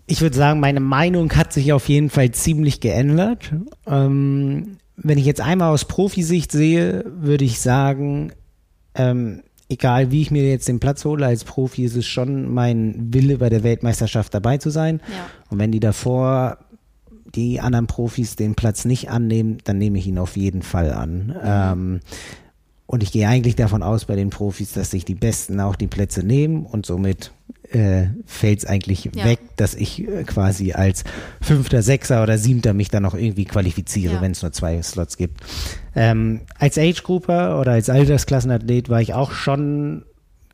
[0.07, 3.53] ich würde sagen, meine Meinung hat sich auf jeden Fall ziemlich geändert.
[3.87, 8.33] Ähm, wenn ich jetzt einmal aus Profisicht sehe, würde ich sagen,
[8.95, 13.13] ähm, egal wie ich mir jetzt den Platz hole als Profi, ist es schon mein
[13.13, 15.01] Wille, bei der Weltmeisterschaft dabei zu sein.
[15.09, 15.27] Ja.
[15.51, 16.59] Und wenn die davor
[17.35, 21.27] die anderen Profis den Platz nicht annehmen, dann nehme ich ihn auf jeden Fall an.
[21.27, 21.35] Mhm.
[21.45, 22.01] Ähm,
[22.87, 25.87] und ich gehe eigentlich davon aus bei den Profis, dass sich die Besten auch die
[25.87, 27.33] Plätze nehmen und somit
[27.71, 29.25] äh, fällt es eigentlich ja.
[29.25, 31.05] weg, dass ich äh, quasi als
[31.41, 34.21] Fünfter, Sechser oder Siebter mich dann noch irgendwie qualifiziere, ja.
[34.21, 35.41] wenn es nur zwei Slots gibt.
[35.95, 40.05] Ähm, als Age-Grouper oder als Altersklassenathlet war ich auch schon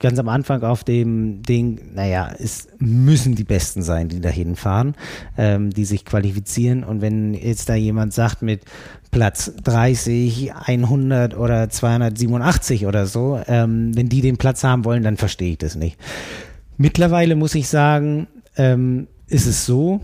[0.00, 4.94] ganz am Anfang auf dem Ding, naja, es müssen die Besten sein, die dahin fahren,
[5.36, 6.84] ähm, die sich qualifizieren.
[6.84, 8.62] Und wenn jetzt da jemand sagt mit
[9.10, 15.16] Platz 30, 100 oder 287 oder so, ähm, wenn die den Platz haben wollen, dann
[15.16, 15.98] verstehe ich das nicht.
[16.76, 20.00] Mittlerweile muss ich sagen, ähm, ist es so,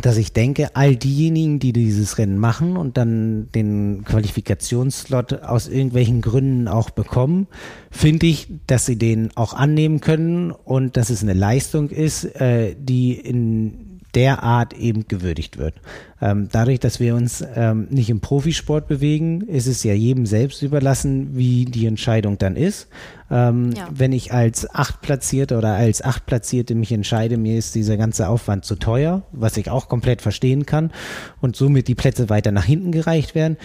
[0.00, 6.20] dass ich denke, all diejenigen, die dieses Rennen machen und dann den Qualifikationsslot aus irgendwelchen
[6.20, 7.46] Gründen auch bekommen,
[7.90, 12.74] finde ich, dass sie den auch annehmen können und dass es eine Leistung ist, äh,
[12.78, 15.74] die in der Art eben gewürdigt wird.
[16.20, 20.62] Ähm, dadurch, dass wir uns ähm, nicht im Profisport bewegen, ist es ja jedem selbst
[20.62, 22.88] überlassen, wie die Entscheidung dann ist.
[23.30, 23.88] Ähm, ja.
[23.90, 28.76] Wenn ich als Achtplatzierte oder als Achtplatzierte mich entscheide, mir ist dieser ganze Aufwand zu
[28.76, 30.92] teuer, was ich auch komplett verstehen kann,
[31.40, 33.56] und somit die Plätze weiter nach hinten gereicht werden,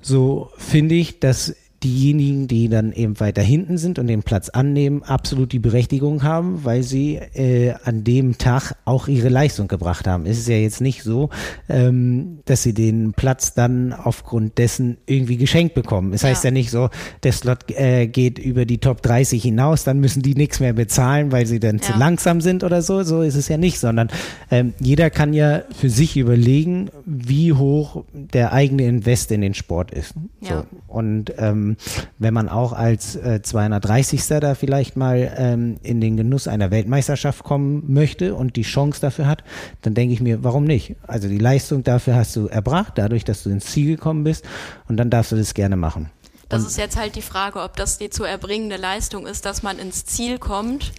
[0.00, 5.02] so finde ich, dass diejenigen, die dann eben weiter hinten sind und den Platz annehmen,
[5.04, 10.26] absolut die Berechtigung haben, weil sie äh, an dem Tag auch ihre Leistung gebracht haben.
[10.26, 11.30] Es ist ja jetzt nicht so,
[11.68, 16.12] ähm, dass sie den Platz dann aufgrund dessen irgendwie geschenkt bekommen.
[16.12, 16.30] Es ja.
[16.30, 16.90] heißt ja nicht so,
[17.22, 21.30] der Slot äh, geht über die Top 30 hinaus, dann müssen die nichts mehr bezahlen,
[21.30, 21.82] weil sie dann ja.
[21.82, 23.04] zu langsam sind oder so.
[23.04, 24.08] So ist es ja nicht, sondern
[24.50, 29.92] ähm, jeder kann ja für sich überlegen, wie hoch der eigene Invest in den Sport
[29.92, 30.14] ist.
[30.40, 30.64] Ja.
[30.88, 31.76] Und ähm, ähm,
[32.18, 34.26] wenn man auch als äh, 230.
[34.40, 39.26] da vielleicht mal ähm, in den Genuss einer Weltmeisterschaft kommen möchte und die Chance dafür
[39.26, 39.44] hat,
[39.82, 40.96] dann denke ich mir, warum nicht?
[41.06, 44.44] Also die Leistung dafür hast du erbracht, dadurch, dass du ins Ziel gekommen bist
[44.88, 46.10] und dann darfst du das gerne machen.
[46.48, 49.62] Das und ist jetzt halt die Frage, ob das die zu erbringende Leistung ist, dass
[49.62, 50.92] man ins Ziel kommt,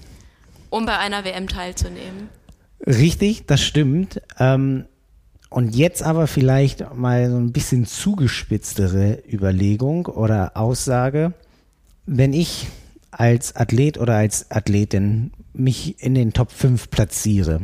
[0.69, 2.29] um bei einer WM teilzunehmen.
[2.85, 4.21] Richtig, das stimmt.
[4.37, 4.85] Ähm,
[5.49, 11.33] und jetzt aber vielleicht mal so ein bisschen zugespitztere Überlegung oder Aussage.
[12.05, 12.67] Wenn ich
[13.11, 17.61] als Athlet oder als Athletin mich in den Top 5 platziere.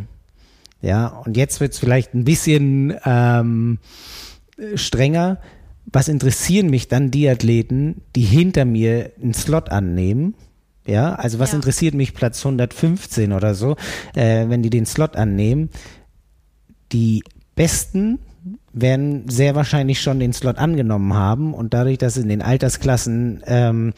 [0.81, 3.79] Ja, und jetzt wird es vielleicht ein bisschen ähm,
[4.75, 5.39] strenger.
[5.85, 10.35] Was interessieren mich dann die Athleten, die hinter mir einen Slot annehmen?
[10.87, 11.57] Ja, also was ja.
[11.57, 13.75] interessiert mich Platz 115 oder so,
[14.15, 15.69] äh, wenn die den Slot annehmen?
[16.91, 17.23] Die
[17.55, 18.19] Besten
[18.73, 23.93] werden sehr wahrscheinlich schon den Slot angenommen haben und dadurch, dass in den Altersklassen ähm,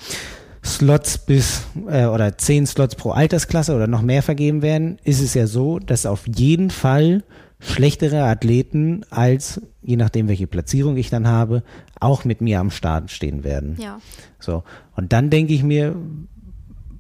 [0.63, 5.33] Slots bis äh, oder zehn Slots pro Altersklasse oder noch mehr vergeben werden, ist es
[5.33, 7.23] ja so, dass auf jeden Fall
[7.59, 11.63] schlechtere Athleten als, je nachdem welche Platzierung ich dann habe,
[11.99, 13.77] auch mit mir am Start stehen werden.
[13.79, 13.99] Ja.
[14.39, 14.63] So.
[14.95, 15.95] Und dann denke ich mir,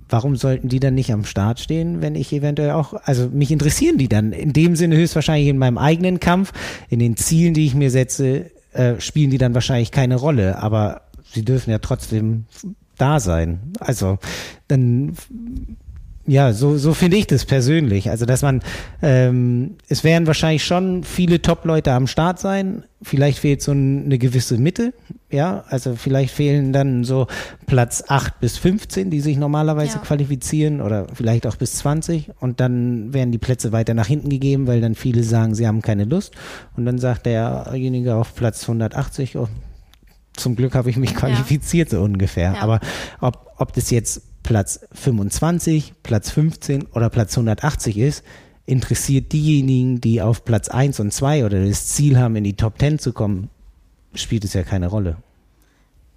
[0.09, 3.97] warum sollten die dann nicht am Start stehen, wenn ich eventuell auch, also mich interessieren
[3.97, 6.53] die dann in dem Sinne höchstwahrscheinlich in meinem eigenen Kampf,
[6.89, 11.01] in den Zielen, die ich mir setze, äh, spielen die dann wahrscheinlich keine Rolle, aber
[11.31, 12.45] sie dürfen ja trotzdem
[12.97, 13.59] da sein.
[13.79, 14.17] Also
[14.67, 15.13] dann
[16.29, 18.09] ja, so, so finde ich das persönlich.
[18.09, 18.61] Also, dass man,
[19.01, 22.83] ähm, es werden wahrscheinlich schon viele Top-Leute am Start sein.
[23.01, 24.93] Vielleicht fehlt so eine gewisse Mitte.
[25.31, 27.27] Ja, also vielleicht fehlen dann so
[27.65, 30.03] Platz 8 bis 15, die sich normalerweise ja.
[30.03, 32.31] qualifizieren oder vielleicht auch bis 20.
[32.41, 35.81] Und dann werden die Plätze weiter nach hinten gegeben, weil dann viele sagen, sie haben
[35.81, 36.33] keine Lust.
[36.75, 39.47] Und dann sagt derjenige auf Platz 180, oh,
[40.33, 41.99] zum Glück habe ich mich qualifiziert, ja.
[41.99, 42.53] so ungefähr.
[42.53, 42.61] Ja.
[42.61, 42.81] Aber
[43.21, 48.23] ob, ob das jetzt Platz 25, Platz 15 oder Platz 180 ist,
[48.65, 52.79] interessiert diejenigen, die auf Platz 1 und 2 oder das Ziel haben, in die Top
[52.79, 53.49] 10 zu kommen,
[54.13, 55.17] spielt es ja keine Rolle.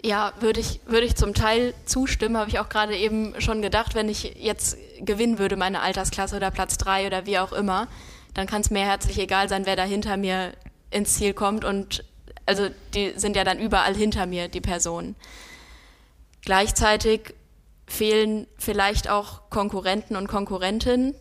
[0.05, 3.95] Ja, würde ich, würde ich zum Teil zustimmen, habe ich auch gerade eben schon gedacht,
[3.95, 7.87] wenn ich jetzt gewinnen würde, meine Altersklasse oder Platz 3 oder wie auch immer,
[8.35, 10.53] dann kann es mir herzlich egal sein, wer da hinter mir
[10.91, 12.05] ins Ziel kommt und
[12.47, 15.15] also die sind ja dann überall hinter mir, die Personen.
[16.43, 17.35] Gleichzeitig
[17.90, 21.14] fehlen vielleicht auch Konkurrenten und Konkurrentinnen,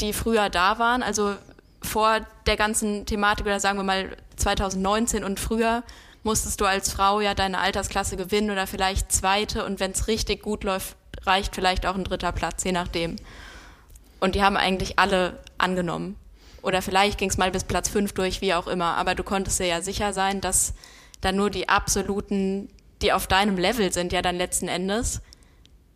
[0.00, 1.34] die früher da waren, also
[1.82, 5.82] vor der ganzen Thematik oder sagen wir mal 2019 und früher
[6.22, 10.42] musstest du als Frau ja deine Altersklasse gewinnen oder vielleicht zweite und wenn es richtig
[10.42, 13.16] gut läuft, reicht vielleicht auch ein dritter Platz, je nachdem.
[14.20, 16.16] Und die haben eigentlich alle angenommen.
[16.62, 18.96] Oder vielleicht ging es mal bis Platz fünf durch, wie auch immer.
[18.96, 20.74] Aber du konntest dir ja sicher sein, dass
[21.20, 22.68] dann nur die absoluten,
[23.02, 25.20] die auf deinem Level sind, ja dann letzten Endes,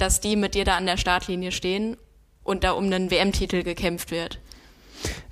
[0.01, 1.97] dass die mit dir da an der Startlinie stehen
[2.43, 4.39] und da um einen WM-Titel gekämpft wird.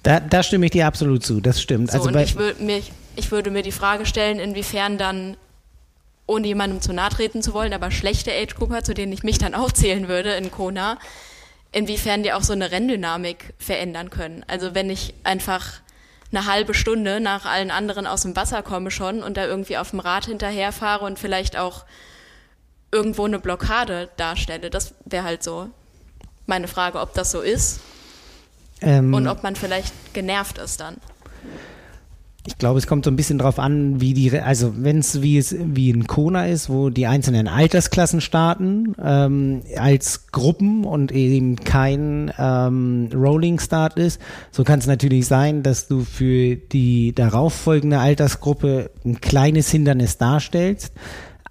[0.03, 1.91] Da, da stimme ich dir absolut zu, das stimmt.
[1.91, 2.83] So, also und ich, würd mir,
[3.17, 5.37] ich würde mir die Frage stellen, inwiefern dann,
[6.27, 9.55] ohne jemandem zu nahe treten zu wollen, aber schlechte Age-Grupper, zu denen ich mich dann
[9.57, 10.99] auch zählen würde in Kona,
[11.73, 14.45] inwiefern die auch so eine Renndynamik verändern können.
[14.47, 15.81] Also wenn ich einfach
[16.31, 19.91] eine halbe Stunde nach allen anderen aus dem Wasser komme schon und da irgendwie auf
[19.91, 21.85] dem Rad hinterherfahre und vielleicht auch
[22.91, 24.71] irgendwo eine Blockade darstelle.
[24.71, 25.69] Das wäre halt so
[26.47, 27.81] meine Frage, ob das so ist
[28.81, 30.97] ähm, und ob man vielleicht genervt ist dann.
[32.47, 35.37] Ich glaube, es kommt so ein bisschen drauf an, wie die, also wenn es wie
[35.37, 41.57] es wie in Kona ist, wo die einzelnen Altersklassen starten ähm, als Gruppen und eben
[41.57, 44.19] kein ähm, Rolling Start ist,
[44.51, 50.95] so kann es natürlich sein, dass du für die darauffolgende Altersgruppe ein kleines Hindernis darstellst,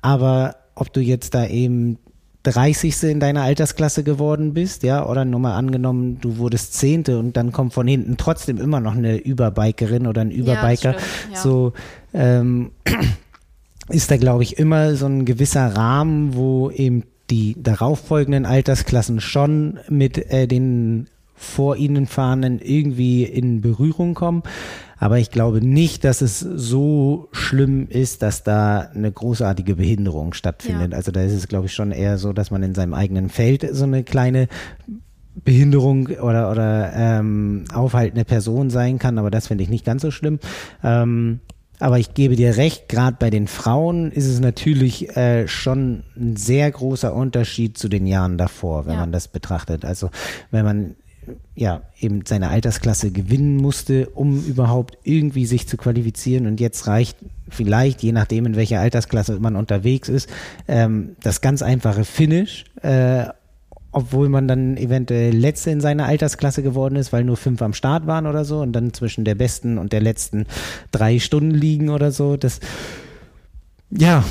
[0.02, 1.98] aber ob du jetzt da eben
[2.44, 3.04] 30.
[3.04, 7.52] in deiner Altersklasse geworden bist, ja, oder nur mal angenommen, du wurdest Zehnte und dann
[7.52, 10.94] kommt von hinten trotzdem immer noch eine Überbikerin oder ein Überbiker.
[10.94, 11.42] Ja, stimmt, ja.
[11.42, 11.74] So
[12.14, 12.72] ähm,
[13.90, 19.80] ist da, glaube ich, immer so ein gewisser Rahmen, wo eben die darauffolgenden Altersklassen schon
[19.90, 24.44] mit äh, den vor ihnen fahrenden irgendwie in Berührung kommen.
[25.00, 30.92] Aber ich glaube nicht, dass es so schlimm ist, dass da eine großartige Behinderung stattfindet.
[30.92, 30.98] Ja.
[30.98, 33.68] Also da ist es, glaube ich, schon eher so, dass man in seinem eigenen Feld
[33.72, 34.48] so eine kleine
[35.44, 40.12] Behinderung oder, oder ähm, aufhaltende Person sein kann, aber das finde ich nicht ganz so
[40.12, 40.40] schlimm.
[40.84, 41.42] Ähm,
[41.80, 46.36] aber ich gebe dir recht, gerade bei den Frauen ist es natürlich äh, schon ein
[46.36, 49.02] sehr großer Unterschied zu den Jahren davor, wenn ja.
[49.02, 49.86] man das betrachtet.
[49.86, 50.10] Also
[50.50, 50.96] wenn man
[51.56, 56.48] ja, eben seine Altersklasse gewinnen musste, um überhaupt irgendwie sich zu qualifizieren.
[56.48, 57.18] Und jetzt reicht
[57.50, 60.30] vielleicht, je nachdem, in welcher Altersklasse man unterwegs ist,
[60.68, 63.26] ähm, das ganz einfache Finish, äh,
[63.92, 68.06] obwohl man dann eventuell Letzte in seiner Altersklasse geworden ist, weil nur fünf am Start
[68.06, 70.46] waren oder so und dann zwischen der besten und der letzten
[70.92, 72.38] drei Stunden liegen oder so.
[72.38, 72.60] Das,
[73.90, 74.24] ja,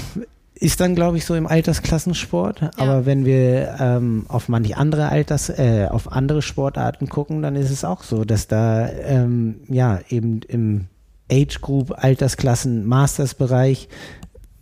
[0.58, 2.60] ist dann, glaube ich, so im Altersklassensport.
[2.62, 2.70] Ja.
[2.76, 7.70] Aber wenn wir ähm, auf manche andere Alters, äh, auf andere Sportarten gucken, dann ist
[7.70, 10.86] es auch so, dass da ähm, ja eben im
[11.30, 13.88] Age Group Altersklassen Masters Bereich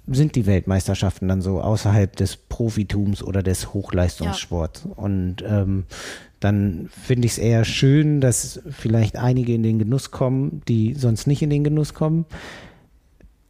[0.07, 4.83] sind die Weltmeisterschaften dann so außerhalb des Profitums oder des Hochleistungssports.
[4.85, 4.93] Ja.
[4.97, 5.85] Und ähm,
[6.41, 11.27] dann finde ich es eher schön, dass vielleicht einige in den Genuss kommen, die sonst
[11.27, 12.27] nicht in den Genuss kommen.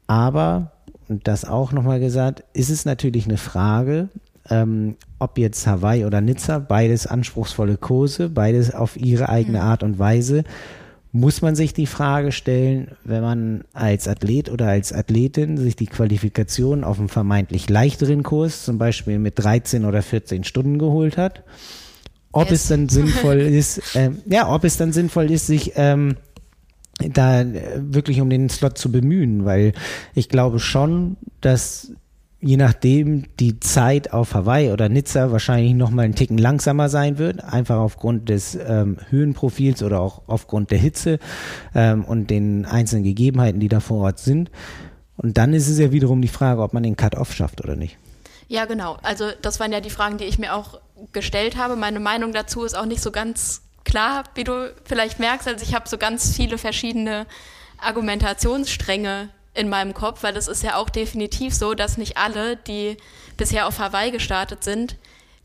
[0.06, 0.72] Aber,
[1.08, 4.08] das auch nochmal gesagt, ist es natürlich eine Frage,
[4.50, 9.64] ähm, ob jetzt Hawaii oder Nizza, beides anspruchsvolle Kurse, beides auf ihre eigene mhm.
[9.64, 10.44] Art und Weise
[11.14, 15.86] muss man sich die Frage stellen, wenn man als Athlet oder als Athletin sich die
[15.86, 21.44] Qualifikation auf einem vermeintlich leichteren Kurs, zum Beispiel mit 13 oder 14 Stunden geholt hat,
[22.32, 22.62] ob yes.
[22.62, 26.16] es dann sinnvoll ist, ähm, ja, ob es dann sinnvoll ist, sich ähm,
[26.98, 27.44] da
[27.76, 29.72] wirklich um den Slot zu bemühen, weil
[30.14, 31.92] ich glaube schon, dass
[32.44, 37.16] je nachdem die Zeit auf Hawaii oder Nizza wahrscheinlich noch mal einen Ticken langsamer sein
[37.16, 41.18] wird, einfach aufgrund des ähm, Höhenprofils oder auch aufgrund der Hitze
[41.74, 44.50] ähm, und den einzelnen Gegebenheiten, die da vor Ort sind.
[45.16, 47.96] Und dann ist es ja wiederum die Frage, ob man den Cut-Off schafft oder nicht.
[48.46, 48.98] Ja, genau.
[49.02, 50.80] Also das waren ja die Fragen, die ich mir auch
[51.12, 51.76] gestellt habe.
[51.76, 55.46] Meine Meinung dazu ist auch nicht so ganz klar, wie du vielleicht merkst.
[55.46, 57.26] Also ich habe so ganz viele verschiedene
[57.78, 62.96] Argumentationsstränge in meinem Kopf, weil es ist ja auch definitiv so, dass nicht alle, die
[63.36, 64.96] bisher auf Hawaii gestartet sind,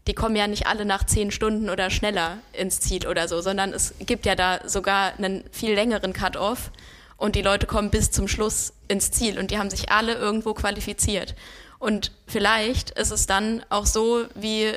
[0.07, 3.73] die kommen ja nicht alle nach zehn Stunden oder schneller ins Ziel oder so, sondern
[3.73, 6.71] es gibt ja da sogar einen viel längeren Cut-off
[7.17, 10.55] und die Leute kommen bis zum Schluss ins Ziel und die haben sich alle irgendwo
[10.55, 11.35] qualifiziert.
[11.77, 14.73] Und vielleicht ist es dann auch so wie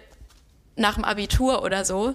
[0.77, 2.13] nach dem Abitur oder so,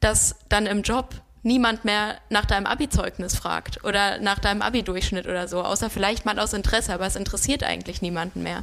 [0.00, 5.46] dass dann im Job niemand mehr nach deinem Abi-Zeugnis fragt oder nach deinem Abi-Durchschnitt oder
[5.46, 8.62] so, außer vielleicht mal aus Interesse, aber es interessiert eigentlich niemanden mehr.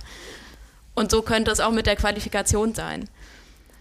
[0.93, 3.09] Und so könnte es auch mit der Qualifikation sein.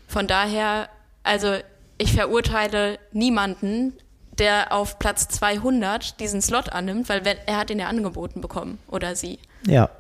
[0.06, 0.88] Von daher,
[1.24, 1.56] also
[1.98, 3.94] ich verurteile niemanden,
[4.38, 9.14] der auf Platz 200 diesen Slot annimmt, weil er hat ihn ja angeboten bekommen oder
[9.14, 9.38] sie.
[9.66, 9.90] Ja.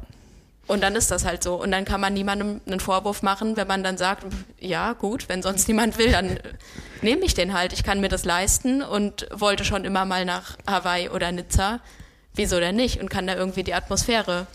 [0.66, 1.54] Und dann ist das halt so.
[1.60, 4.24] Und dann kann man niemandem einen Vorwurf machen, wenn man dann sagt,
[4.60, 6.38] ja gut, wenn sonst niemand will, dann
[7.02, 7.72] nehme ich den halt.
[7.72, 11.80] Ich kann mir das leisten und wollte schon immer mal nach Hawaii oder Nizza.
[12.34, 13.00] Wieso denn nicht?
[13.00, 14.46] Und kann da irgendwie die Atmosphäre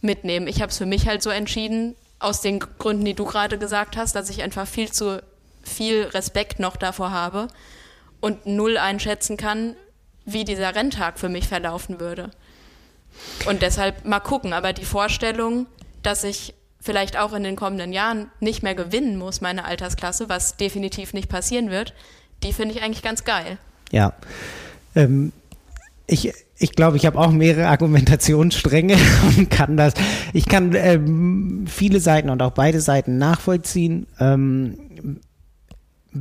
[0.00, 0.48] mitnehmen.
[0.48, 3.96] Ich habe es für mich halt so entschieden, aus den Gründen, die du gerade gesagt
[3.96, 5.22] hast, dass ich einfach viel zu
[5.62, 7.48] viel Respekt noch davor habe
[8.20, 9.76] und null einschätzen kann,
[10.24, 12.30] wie dieser Renntag für mich verlaufen würde.
[13.46, 14.52] Und deshalb mal gucken.
[14.52, 15.66] Aber die Vorstellung,
[16.02, 20.56] dass ich vielleicht auch in den kommenden Jahren nicht mehr gewinnen muss, meine Altersklasse, was
[20.56, 21.94] definitiv nicht passieren wird,
[22.42, 23.58] die finde ich eigentlich ganz geil.
[23.90, 24.12] Ja.
[24.94, 25.32] Ähm,
[26.06, 28.96] ich, ich glaube, ich habe auch mehrere Argumentationsstränge
[29.36, 29.94] und kann das,
[30.32, 34.06] ich kann ähm, viele Seiten und auch beide Seiten nachvollziehen.
[34.20, 34.78] Ähm,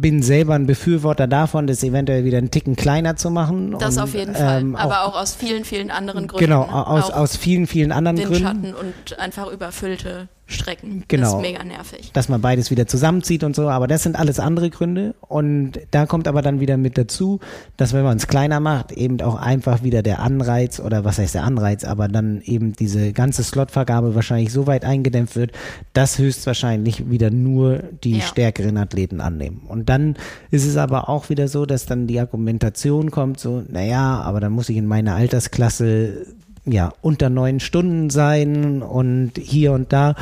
[0.02, 3.76] bin selber ein Befürworter davon, das eventuell wieder einen Ticken kleiner zu machen.
[3.80, 6.46] Das und, auf jeden Fall, ähm, aber auch, auch, aus vielen, vielen anderen Gründen.
[6.46, 8.74] Genau, aus, aus vielen, vielen anderen Gründen.
[8.74, 11.04] und einfach überfüllte Strecken.
[11.08, 11.24] Genau.
[11.24, 12.12] Das ist mega nervig.
[12.14, 15.16] Dass man beides wieder zusammenzieht und so, aber das sind alles andere Gründe.
[15.22, 17.40] Und da kommt aber dann wieder mit dazu,
[17.78, 21.34] dass wenn man es kleiner macht, eben auch einfach wieder der Anreiz oder was heißt
[21.34, 25.52] der Anreiz, aber dann eben diese ganze Slotvergabe wahrscheinlich so weit eingedämpft wird,
[25.94, 28.22] dass höchstwahrscheinlich wieder nur die ja.
[28.22, 29.64] stärkeren Athleten annehmen.
[29.68, 30.16] Und dann
[30.52, 34.52] ist es aber auch wieder so, dass dann die Argumentation kommt, so, naja, aber dann
[34.52, 36.28] muss ich in meiner Altersklasse
[36.66, 40.16] ja, unter neun Stunden sein und hier und da.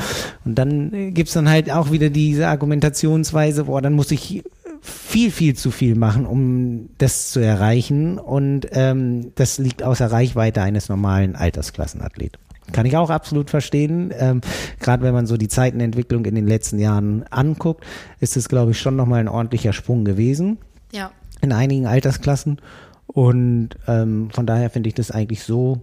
[0.44, 4.44] Und dann gibt's dann halt auch wieder diese Argumentationsweise, boah, dann muss ich
[4.82, 8.18] viel, viel zu viel machen, um das zu erreichen.
[8.18, 12.38] Und ähm, das liegt außer Reichweite eines normalen Altersklassenathleten.
[12.72, 14.12] Kann ich auch absolut verstehen.
[14.18, 14.40] Ähm,
[14.80, 17.84] Gerade wenn man so die Zeitenentwicklung in den letzten Jahren anguckt,
[18.20, 20.58] ist es, glaube ich, schon nochmal ein ordentlicher Sprung gewesen.
[20.92, 21.10] Ja.
[21.40, 22.60] In einigen Altersklassen.
[23.06, 25.82] Und ähm, von daher finde ich das eigentlich so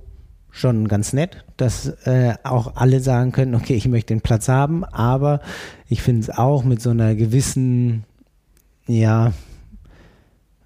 [0.52, 4.84] schon ganz nett, dass äh, auch alle sagen können, okay, ich möchte den Platz haben,
[4.84, 5.40] aber
[5.88, 8.04] ich finde es auch mit so einer gewissen,
[8.86, 9.34] ja,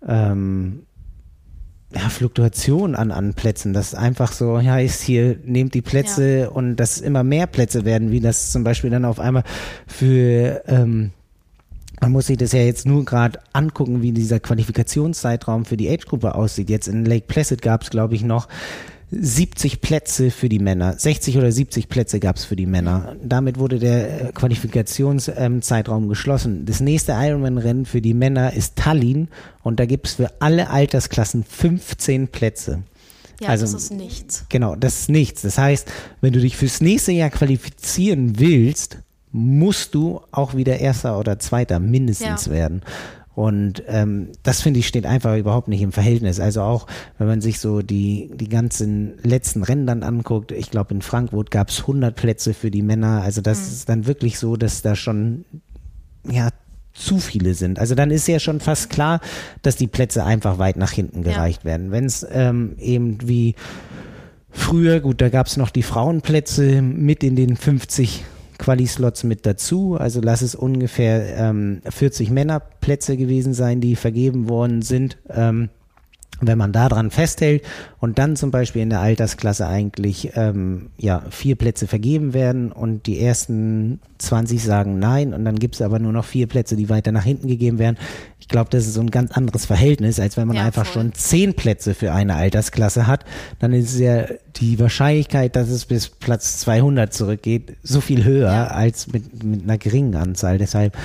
[0.08, 0.84] ähm,
[1.94, 6.48] ja, Fluktuation an, an Plätzen, dass einfach so ja, ist hier, nehmt die Plätze ja.
[6.50, 9.44] und dass immer mehr Plätze werden, wie das zum Beispiel dann auf einmal
[9.88, 11.12] für ähm,
[12.02, 16.36] man muss sich das ja jetzt nur gerade angucken, wie dieser Qualifikationszeitraum für die Age-Gruppe
[16.36, 16.70] aussieht.
[16.70, 18.50] Jetzt in Lake Placid gab es, glaube ich, noch
[19.12, 23.16] 70 Plätze für die Männer, 60 oder 70 Plätze gab es für die Männer.
[23.24, 26.66] Damit wurde der äh, Qualifikationszeitraum geschlossen.
[26.66, 29.28] Das nächste Ironman-Rennen für die Männer ist Tallinn
[29.64, 32.84] und da gibt es für alle Altersklassen 15 Plätze.
[33.40, 34.46] Ja, also, das ist nichts.
[34.50, 35.42] Genau, das ist nichts.
[35.42, 39.00] Das heißt, wenn du dich fürs nächste Jahr qualifizieren willst,
[39.32, 42.52] musst du auch wieder Erster oder Zweiter mindestens ja.
[42.52, 42.82] werden.
[43.36, 46.40] Und ähm, das finde ich steht einfach überhaupt nicht im Verhältnis.
[46.40, 50.94] Also auch wenn man sich so die die ganzen letzten Rennen dann anguckt, ich glaube
[50.94, 53.22] in Frankfurt gab es 100 Plätze für die Männer.
[53.22, 53.66] Also das mhm.
[53.66, 55.44] ist dann wirklich so, dass da schon
[56.30, 56.50] ja
[56.94, 57.78] zu viele sind.
[57.78, 59.20] Also dann ist ja schon fast klar,
[59.62, 61.72] dass die Plätze einfach weit nach hinten gereicht ja.
[61.72, 61.92] werden.
[61.92, 63.56] Wenn es ähm, eben wie
[64.50, 68.24] früher, gut, da gab es noch die Frauenplätze mit in den 50
[68.58, 69.96] Quali-Slots mit dazu.
[69.96, 75.18] Also lass es ungefähr ähm, 40 Männerplätze gewesen sein, die vergeben worden sind.
[75.30, 75.70] Ähm,
[76.42, 77.64] wenn man daran festhält
[78.00, 83.08] und dann zum Beispiel in der Altersklasse eigentlich ähm, ja vier Plätze vergeben werden und
[83.08, 86.90] die ersten 20 sagen nein und dann gibt es aber nur noch vier Plätze, die
[86.90, 87.98] weiter nach hinten gegeben werden.
[88.40, 91.04] Ich glaube, das ist so ein ganz anderes Verhältnis, als wenn man ja, einfach voll.
[91.04, 93.26] schon zehn Plätze für eine Altersklasse hat.
[93.60, 94.26] Dann ist ja
[94.58, 98.68] die Wahrscheinlichkeit, dass es bis Platz 200 zurückgeht, so viel höher ja.
[98.68, 100.58] als mit, mit einer geringen Anzahl.
[100.58, 100.96] Deshalb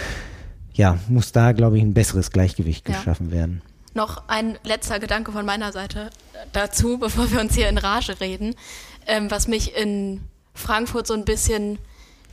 [0.75, 3.63] ja, muss da, glaube ich, ein besseres Gleichgewicht geschaffen werden.
[3.93, 6.11] Noch ein letzter Gedanke von meiner Seite
[6.53, 8.55] dazu, bevor wir uns hier in Rage reden,
[9.07, 11.79] ähm, was mich in Frankfurt so ein bisschen,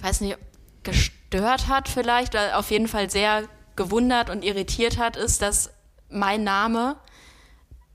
[0.01, 0.37] weiß nicht,
[0.83, 3.43] gestört hat vielleicht, oder auf jeden Fall sehr
[3.75, 5.71] gewundert und irritiert hat, ist, dass
[6.09, 6.97] mein Name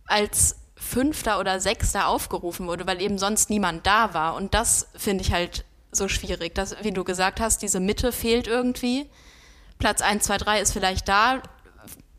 [0.07, 4.35] als Fünfter oder Sechster aufgerufen wurde, weil eben sonst niemand da war.
[4.35, 8.47] Und das finde ich halt so schwierig, dass, wie du gesagt hast, diese Mitte fehlt
[8.47, 9.09] irgendwie.
[9.79, 11.43] Platz 1, 2, 3 ist vielleicht da,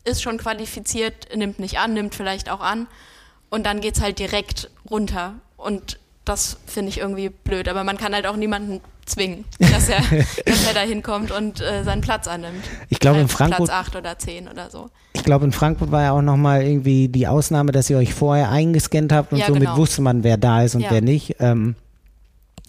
[0.04, 2.86] ist schon qualifiziert, nimmt nicht an, nimmt vielleicht auch an
[3.50, 7.98] und dann geht es halt direkt runter und das finde ich irgendwie blöd, aber man
[7.98, 10.00] kann halt auch niemanden zwingen, dass er,
[10.46, 12.64] dass er da hinkommt und äh, seinen Platz annimmt.
[12.88, 14.90] Ich glaube in Frankfurt Platz 8 oder 10 oder so.
[15.12, 18.50] Ich glaube in Frankfurt war ja auch nochmal irgendwie die Ausnahme, dass ihr euch vorher
[18.50, 19.76] eingescannt habt und ja, somit genau.
[19.76, 20.90] wusste man, wer da ist und ja.
[20.90, 21.36] wer nicht.
[21.40, 21.76] Ähm,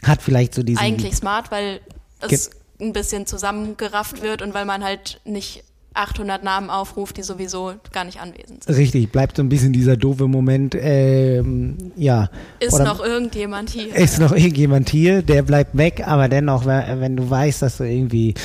[0.04, 1.80] hat vielleicht so diesen eigentlich smart, weil
[2.20, 5.64] es ein bisschen zusammengerafft wird und weil man halt nicht
[5.96, 8.78] 800 Namen aufruft, die sowieso gar nicht anwesend sind.
[8.78, 12.30] Richtig, bleibt so ein bisschen dieser doofe Moment, ähm, ja.
[12.60, 13.96] Ist Oder noch irgendjemand hier?
[13.96, 18.36] Ist noch irgendjemand hier, der bleibt weg, aber dennoch, wenn du weißt, dass du irgendwie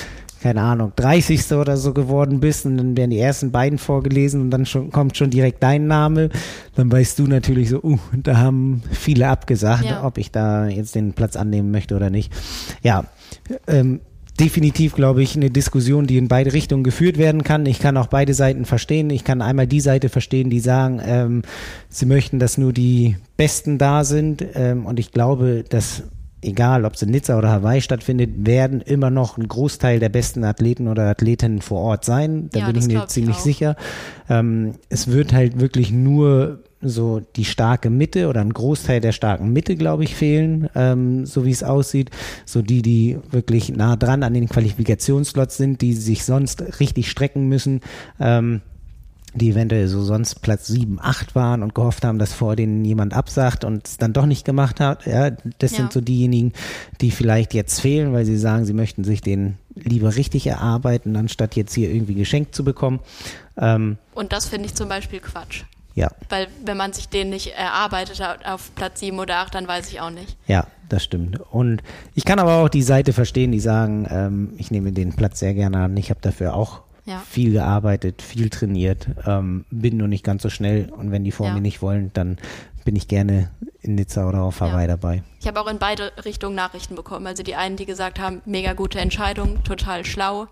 [0.40, 1.52] keine Ahnung, 30.
[1.52, 5.16] oder so geworden bist und dann werden die ersten beiden vorgelesen und dann schon, kommt
[5.16, 6.30] schon direkt dein Name,
[6.74, 10.02] dann weißt du natürlich so, uh, da haben viele abgesagt, ja.
[10.02, 12.32] ob ich da jetzt den Platz annehmen möchte oder nicht.
[12.82, 13.04] Ja,
[13.66, 14.00] ähm,
[14.40, 17.66] definitiv, glaube ich, eine Diskussion, die in beide Richtungen geführt werden kann.
[17.66, 19.10] Ich kann auch beide Seiten verstehen.
[19.10, 21.42] Ich kann einmal die Seite verstehen, die sagen, ähm,
[21.90, 24.44] sie möchten, dass nur die Besten da sind.
[24.54, 26.04] Ähm, und ich glaube, dass
[26.42, 30.44] egal ob es in Nizza oder Hawaii stattfindet, werden immer noch ein Großteil der besten
[30.44, 32.48] Athleten oder Athletinnen vor Ort sein.
[32.52, 33.76] Da ja, bin ich mir ziemlich ich sicher.
[34.28, 39.52] Ähm, es wird halt wirklich nur so die starke Mitte oder ein Großteil der starken
[39.52, 42.10] Mitte, glaube ich, fehlen, ähm, so wie es aussieht.
[42.46, 47.48] So die, die wirklich nah dran an den Qualifikationslots sind, die sich sonst richtig strecken
[47.48, 47.80] müssen.
[48.18, 48.62] Ähm,
[49.34, 53.14] die eventuell so sonst Platz 7, 8 waren und gehofft haben, dass vor denen jemand
[53.14, 55.06] absagt und es dann doch nicht gemacht hat.
[55.06, 55.78] Ja, das ja.
[55.78, 56.52] sind so diejenigen,
[57.00, 61.56] die vielleicht jetzt fehlen, weil sie sagen, sie möchten sich den lieber richtig erarbeiten, anstatt
[61.56, 63.00] jetzt hier irgendwie geschenkt zu bekommen.
[63.56, 65.64] Ähm, und das finde ich zum Beispiel Quatsch.
[65.94, 66.08] Ja.
[66.28, 69.88] Weil wenn man sich den nicht erarbeitet hat auf Platz 7 oder 8, dann weiß
[69.90, 70.36] ich auch nicht.
[70.46, 71.40] Ja, das stimmt.
[71.50, 71.82] Und
[72.14, 75.54] ich kann aber auch die Seite verstehen, die sagen, ähm, ich nehme den Platz sehr
[75.54, 75.96] gerne an.
[75.96, 77.22] Ich habe dafür auch ja.
[77.28, 80.90] viel gearbeitet, viel trainiert, ähm, bin nur nicht ganz so schnell.
[80.90, 81.54] Und wenn die vor ja.
[81.54, 82.38] mir nicht wollen, dann
[82.84, 83.50] bin ich gerne
[83.82, 84.88] in Nizza oder auf Hawaii ja.
[84.88, 85.22] dabei.
[85.40, 87.26] Ich habe auch in beide Richtungen Nachrichten bekommen.
[87.26, 90.48] Also die einen, die gesagt haben, mega gute Entscheidung, total schlau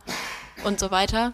[0.65, 1.33] und so weiter.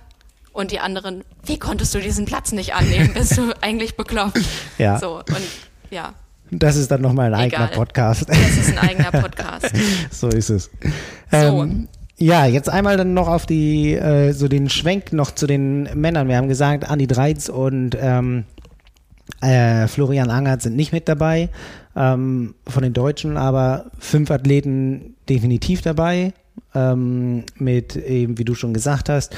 [0.53, 3.13] Und die anderen, wie konntest du diesen Platz nicht annehmen?
[3.13, 4.41] Bist du eigentlich bekloppt?
[4.79, 4.99] Ja.
[4.99, 5.47] So, und
[5.91, 6.15] ja.
[6.51, 7.63] Das ist dann nochmal ein Egal.
[7.63, 8.29] eigener Podcast.
[8.29, 9.73] Das ist ein eigener Podcast.
[10.11, 10.71] so ist es.
[11.31, 11.37] So.
[11.37, 11.89] Ähm,
[12.25, 16.27] ja, jetzt einmal dann noch auf die, äh, so den Schwenk noch zu den Männern.
[16.27, 18.45] Wir haben gesagt, Andi Dreiz und ähm,
[19.43, 21.51] äh, Florian Angert sind nicht mit dabei
[21.95, 26.33] ähm, von den Deutschen, aber fünf Athleten definitiv dabei.
[26.75, 29.37] Ähm, mit eben, wie du schon gesagt hast,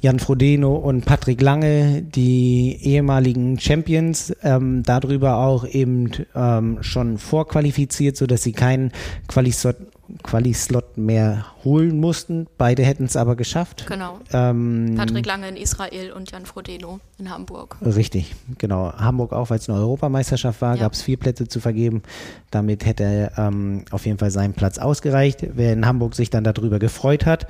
[0.00, 8.16] Jan Frodeno und Patrick Lange, die ehemaligen Champions, ähm, darüber auch eben ähm, schon vorqualifiziert,
[8.16, 8.90] so dass sie keinen
[9.28, 9.76] Quali-Slot
[10.22, 12.46] Quali-Slot mehr holen mussten.
[12.58, 13.86] Beide hätten es aber geschafft.
[13.86, 14.18] Genau.
[14.32, 17.76] Ähm, Patrick Lange in Israel und Jan Frodeno in Hamburg.
[17.84, 18.92] Richtig, genau.
[18.92, 20.82] Hamburg auch, weil es eine Europameisterschaft war, ja.
[20.82, 22.02] gab es vier Plätze zu vergeben.
[22.50, 25.46] Damit hätte er ähm, auf jeden Fall seinen Platz ausgereicht.
[25.54, 27.46] Wer in Hamburg sich dann darüber gefreut hat,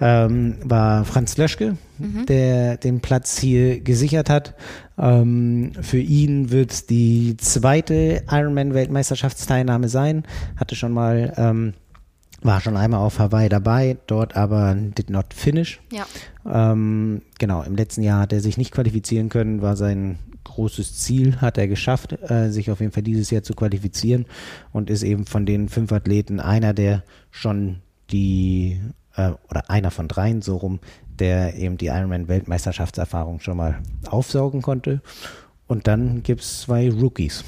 [0.00, 2.26] ähm, war Franz Löschke, mhm.
[2.26, 4.54] der den Platz hier gesichert hat.
[4.98, 10.24] Ähm, für ihn wird es die zweite Ironman-Weltmeisterschaftsteilnahme sein.
[10.56, 11.74] Hatte schon mal ähm,
[12.44, 15.80] war schon einmal auf Hawaii dabei, dort aber did not finish.
[15.90, 16.06] Ja.
[16.46, 21.40] Ähm, genau, im letzten Jahr hat er sich nicht qualifizieren können, war sein großes Ziel,
[21.40, 24.26] hat er geschafft, äh, sich auf jeden Fall dieses Jahr zu qualifizieren
[24.72, 27.80] und ist eben von den fünf Athleten einer, der schon
[28.10, 28.78] die,
[29.16, 30.80] äh, oder einer von dreien so rum,
[31.18, 35.00] der eben die Ironman-Weltmeisterschaftserfahrung schon mal aufsaugen konnte.
[35.66, 37.42] Und dann gibt es zwei Rookies.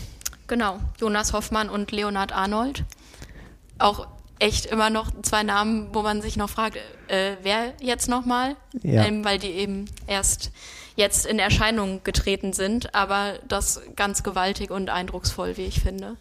[0.46, 2.84] Genau, Jonas Hoffmann und Leonard Arnold.
[3.78, 4.08] Auch
[4.38, 6.76] echt immer noch zwei Namen, wo man sich noch fragt,
[7.08, 8.56] äh, wer jetzt nochmal?
[8.82, 9.04] Ja.
[9.04, 10.50] Ähm, weil die eben erst
[10.96, 16.16] jetzt in Erscheinung getreten sind, aber das ganz gewaltig und eindrucksvoll, wie ich finde.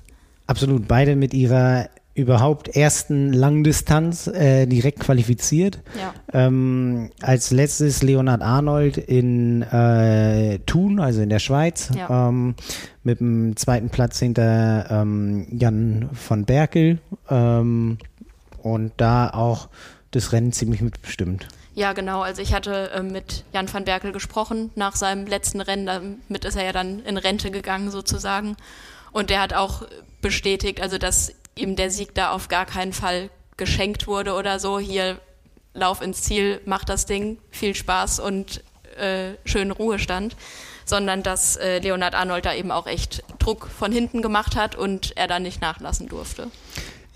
[0.47, 5.81] Absolut, beide mit ihrer überhaupt ersten Langdistanz äh, direkt qualifiziert.
[5.99, 6.13] Ja.
[6.33, 12.29] Ähm, als letztes Leonard Arnold in äh, Thun, also in der Schweiz, ja.
[12.29, 12.55] ähm,
[13.03, 16.99] mit dem zweiten Platz hinter ähm, Jan von Berkel
[17.29, 17.97] ähm,
[18.63, 19.67] und da auch
[20.11, 21.47] das Rennen ziemlich mitbestimmt.
[21.73, 22.21] Ja, genau.
[22.21, 25.85] Also ich hatte äh, mit Jan van Berkel gesprochen nach seinem letzten Rennen.
[25.85, 28.55] Damit ist er ja dann in Rente gegangen sozusagen.
[29.11, 29.85] Und der hat auch
[30.21, 34.79] bestätigt, also dass ihm der Sieg da auf gar keinen Fall geschenkt wurde oder so.
[34.79, 35.17] Hier
[35.73, 38.63] Lauf ins Ziel, mach das Ding, viel Spaß und
[38.97, 40.37] äh, schönen Ruhestand,
[40.85, 45.17] sondern dass äh, Leonard Arnold da eben auch echt Druck von hinten gemacht hat und
[45.17, 46.47] er da nicht nachlassen durfte.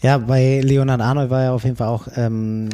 [0.01, 2.69] Ja, bei Leonard Arnold war er auf jeden Fall auch ähm,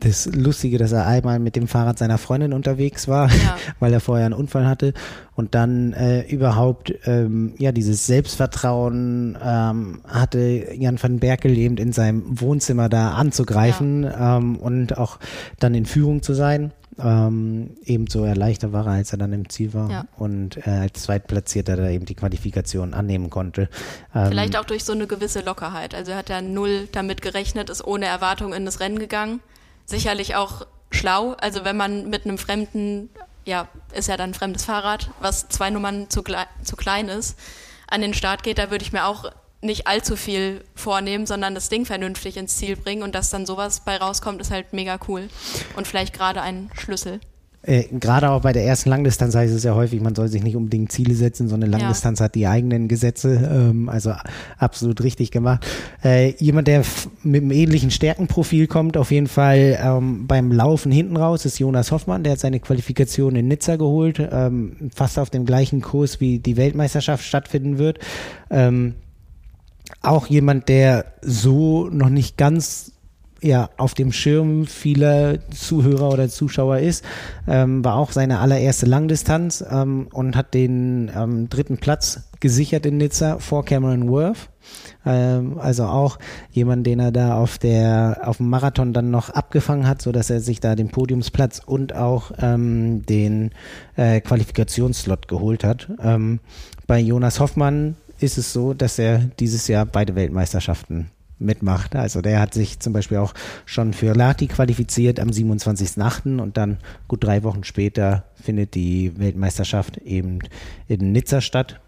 [0.00, 3.56] das Lustige, dass er einmal mit dem Fahrrad seiner Freundin unterwegs war, ja.
[3.80, 4.94] weil er vorher einen Unfall hatte
[5.34, 11.92] und dann äh, überhaupt ähm, ja dieses Selbstvertrauen ähm, hatte Jan van Berkel eben in
[11.92, 14.38] seinem Wohnzimmer da anzugreifen ja.
[14.38, 15.18] ähm, und auch
[15.58, 16.72] dann in Führung zu sein.
[17.00, 20.04] Ähm, ebenso erleichtert war er, als er dann im Ziel war ja.
[20.16, 23.68] und äh, als Zweitplatzierter da eben die Qualifikation annehmen konnte.
[24.12, 25.94] Ähm, Vielleicht auch durch so eine gewisse Lockerheit.
[25.94, 29.38] Also er hat ja null damit gerechnet, ist ohne Erwartung in das Rennen gegangen
[29.88, 31.32] sicherlich auch schlau.
[31.32, 33.10] Also wenn man mit einem fremden,
[33.44, 36.22] ja, ist ja dann ein fremdes Fahrrad, was zwei Nummern zu,
[36.62, 37.38] zu klein ist,
[37.88, 41.68] an den Start geht, da würde ich mir auch nicht allzu viel vornehmen, sondern das
[41.68, 45.28] Ding vernünftig ins Ziel bringen und dass dann sowas bei rauskommt, ist halt mega cool.
[45.74, 47.20] Und vielleicht gerade ein Schlüssel.
[47.68, 50.56] Äh, gerade auch bei der ersten Langdistanz heißt es ja häufig, man soll sich nicht
[50.56, 52.24] unbedingt Ziele setzen, sondern Langdistanz ja.
[52.24, 54.14] hat die eigenen Gesetze, ähm, also
[54.56, 55.66] absolut richtig gemacht.
[56.02, 56.82] Äh, jemand, der
[57.22, 61.92] mit einem ähnlichen Stärkenprofil kommt, auf jeden Fall ähm, beim Laufen hinten raus, ist Jonas
[61.92, 66.38] Hoffmann, der hat seine Qualifikation in Nizza geholt, ähm, fast auf dem gleichen Kurs wie
[66.38, 67.98] die Weltmeisterschaft stattfinden wird.
[68.48, 68.94] Ähm,
[70.00, 72.92] auch jemand, der so noch nicht ganz
[73.40, 77.04] ja auf dem Schirm vieler Zuhörer oder Zuschauer ist,
[77.46, 82.98] ähm, war auch seine allererste Langdistanz ähm, und hat den ähm, dritten Platz gesichert in
[82.98, 84.50] Nizza vor Cameron Worth.
[85.06, 86.18] Ähm, also auch
[86.50, 90.30] jemand, den er da auf der auf dem Marathon dann noch abgefangen hat, so dass
[90.30, 93.50] er sich da den Podiumsplatz und auch ähm, den
[93.96, 95.88] äh, Qualifikationsslot geholt hat.
[96.02, 96.40] Ähm,
[96.86, 101.96] bei Jonas Hoffmann ist es so, dass er dieses Jahr beide Weltmeisterschaften mitmacht.
[101.96, 103.34] Also der hat sich zum Beispiel auch
[103.66, 106.40] schon für Lati qualifiziert am 27.8.
[106.40, 110.40] und dann gut drei Wochen später findet die Weltmeisterschaft eben
[110.86, 111.80] in Nizza statt.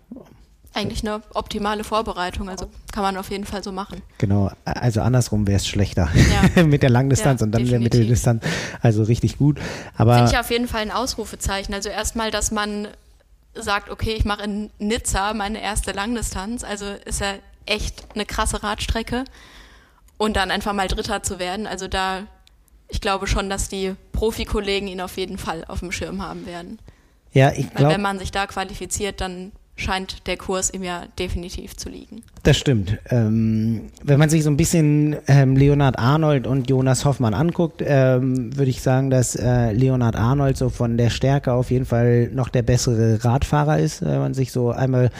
[0.73, 4.03] Eigentlich eine optimale Vorbereitung, also kann man auf jeden Fall so machen.
[4.19, 6.09] Genau, also andersrum wäre es schlechter
[6.55, 6.63] ja.
[6.65, 7.91] mit der Langdistanz ja, und dann definitiv.
[7.91, 8.45] der Mitteldistanz.
[8.81, 9.59] Also richtig gut.
[9.97, 11.75] Aber finde ich auf jeden Fall ein Ausrufezeichen.
[11.75, 12.87] Also erstmal, dass man
[13.55, 16.63] sagt, okay, ich mache in Nizza meine erste Langdistanz.
[16.63, 17.35] Also ist ja
[17.67, 19.25] echt eine krasse Radstrecke
[20.19, 21.67] und dann einfach mal Dritter zu werden.
[21.67, 22.25] Also da,
[22.89, 26.79] ich glaube schon, dass die Profikollegen ihn auf jeden Fall auf dem Schirm haben werden.
[27.33, 27.95] Ja, ich glaube.
[27.95, 32.23] Wenn man sich da qualifiziert, dann scheint der Kurs ihm ja definitiv zu liegen.
[32.43, 32.99] Das stimmt.
[33.09, 38.57] Ähm, wenn man sich so ein bisschen ähm, Leonard Arnold und Jonas Hoffmann anguckt, ähm,
[38.57, 42.51] würde ich sagen, dass äh, Leonard Arnold so von der Stärke auf jeden Fall noch
[42.51, 44.03] der bessere Radfahrer ist.
[44.03, 45.11] Wenn man sich so einmal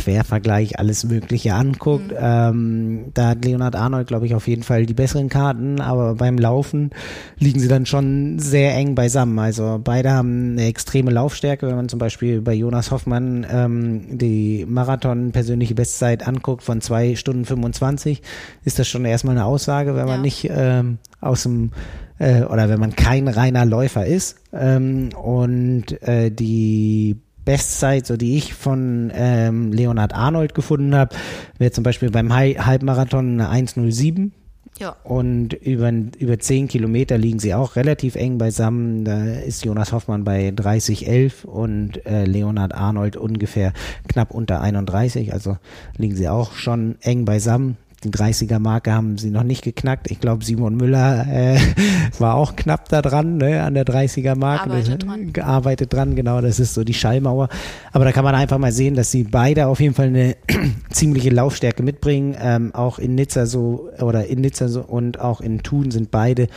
[0.00, 2.10] Quervergleich alles Mögliche anguckt.
[2.10, 2.16] Mhm.
[2.18, 6.38] Ähm, da hat Leonard Arnold, glaube ich, auf jeden Fall die besseren Karten, aber beim
[6.38, 6.90] Laufen
[7.38, 9.38] liegen sie dann schon sehr eng beisammen.
[9.38, 11.66] Also beide haben eine extreme Laufstärke.
[11.66, 17.14] Wenn man zum Beispiel bei Jonas Hoffmann ähm, die Marathon persönliche Bestzeit anguckt von zwei
[17.16, 18.22] Stunden 25,
[18.64, 21.70] ist das schon erstmal eine Aussage, wenn man nicht ähm, aus dem
[22.18, 24.36] äh, oder wenn man kein reiner Läufer ist.
[24.52, 31.16] Ähm, und äh, die Bestzeit, so die ich von ähm, Leonard Arnold gefunden habe,
[31.58, 34.30] wäre zum Beispiel beim Halbmarathon eine 1,07.
[34.78, 34.96] Ja.
[35.04, 39.04] Und über, über 10 Kilometer liegen sie auch relativ eng beisammen.
[39.04, 43.74] Da ist Jonas Hoffmann bei 30,11 und äh, Leonard Arnold ungefähr
[44.08, 45.34] knapp unter 31.
[45.34, 45.58] Also
[45.98, 47.76] liegen sie auch schon eng beisammen.
[48.04, 50.10] Die 30er-Marke haben sie noch nicht geknackt.
[50.10, 51.58] Ich glaube, Simon Müller äh,
[52.18, 54.70] war auch knapp da dran, ne, an der 30er-Marke.
[54.70, 55.32] Arbeitet dran.
[55.32, 56.40] Gearbeitet dran, genau.
[56.40, 57.48] Das ist so die Schallmauer.
[57.92, 60.36] Aber da kann man einfach mal sehen, dass sie beide auf jeden Fall eine
[60.90, 62.36] ziemliche Laufstärke mitbringen.
[62.40, 66.48] Ähm, auch in Nizza so, oder in Nizza so und auch in Thun sind beide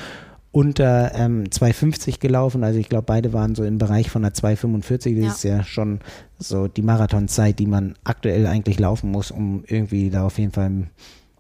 [0.54, 2.64] unter ähm, 2,50 gelaufen.
[2.64, 5.16] Also ich glaube, beide waren so im Bereich von der 2,45.
[5.16, 5.32] Das ja.
[5.32, 6.00] ist ja schon
[6.38, 10.88] so die Marathonzeit, die man aktuell eigentlich laufen muss, um irgendwie da auf jeden Fall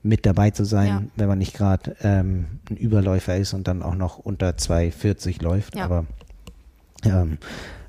[0.03, 1.03] mit dabei zu sein, ja.
[1.15, 5.75] wenn man nicht gerade ähm, ein Überläufer ist und dann auch noch unter 2,40 läuft.
[5.75, 5.85] Ja.
[5.85, 6.05] Aber
[7.05, 7.37] ähm,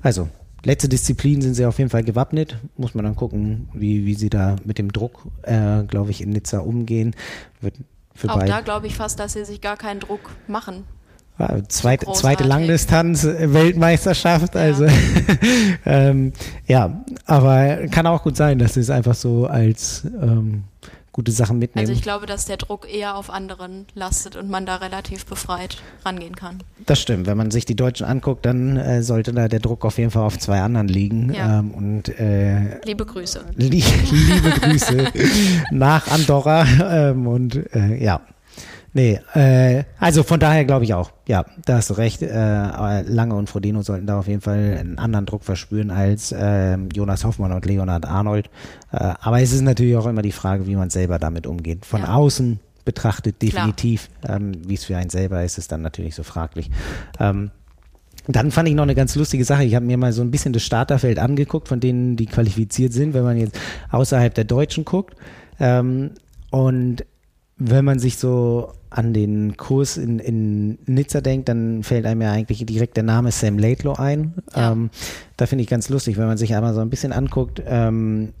[0.01, 0.29] also
[0.63, 2.57] letzte Disziplin sind sie auf jeden Fall gewappnet.
[2.77, 6.29] Muss man dann gucken, wie, wie sie da mit dem Druck, äh, glaube ich, in
[6.29, 7.15] Nizza umgehen.
[7.59, 7.75] Wird
[8.15, 10.85] für auch da glaube ich fast, dass sie sich gar keinen Druck machen.
[11.67, 14.61] Zweite, zweite Langdistanz äh, Weltmeisterschaft, ja.
[14.61, 14.85] also
[15.85, 16.31] ähm,
[16.65, 20.63] ja, aber kann auch gut sein, dass sie es einfach so als ähm,
[21.15, 21.87] gute Sachen mitnehmen.
[21.87, 25.77] Also ich glaube, dass der Druck eher auf anderen lastet und man da relativ befreit
[26.03, 26.57] rangehen kann.
[26.85, 27.25] Das stimmt.
[27.25, 30.23] Wenn man sich die Deutschen anguckt, dann äh, sollte da der Druck auf jeden Fall
[30.23, 31.33] auf zwei anderen liegen.
[31.33, 31.59] Ja.
[31.59, 33.45] Ähm, und äh, liebe Grüße.
[33.55, 35.07] Li liebe Grüße
[35.71, 36.65] nach Andorra
[37.11, 38.19] ähm, und äh, ja.
[38.95, 42.21] Nee, äh, also von daher glaube ich auch, ja, da hast du recht.
[42.21, 46.77] Äh, Lange und Frodeno sollten da auf jeden Fall einen anderen Druck verspüren als äh,
[46.93, 48.49] Jonas Hoffmann und Leonard Arnold.
[48.93, 51.85] Äh, aber es ist natürlich auch immer die Frage, wie man selber damit umgeht.
[51.85, 52.13] Von ja.
[52.13, 56.71] außen betrachtet definitiv, ähm, wie es für einen selber ist, ist dann natürlich so fraglich.
[57.19, 57.51] Ähm,
[58.29, 59.65] dann fand ich noch eine ganz lustige Sache.
[59.65, 63.13] Ich habe mir mal so ein bisschen das Starterfeld angeguckt, von denen die qualifiziert sind,
[63.13, 63.59] wenn man jetzt
[63.91, 65.17] außerhalb der Deutschen guckt.
[65.59, 66.11] Ähm,
[66.49, 67.03] und
[67.57, 72.31] wenn man sich so an den Kurs in, in Nizza denkt, dann fällt einem ja
[72.31, 74.35] eigentlich direkt der Name Sam Laidlaw ein.
[74.55, 74.71] Ja.
[74.71, 74.89] Ähm,
[75.35, 78.31] da finde ich ganz lustig, wenn man sich einmal so ein bisschen anguckt, ähm,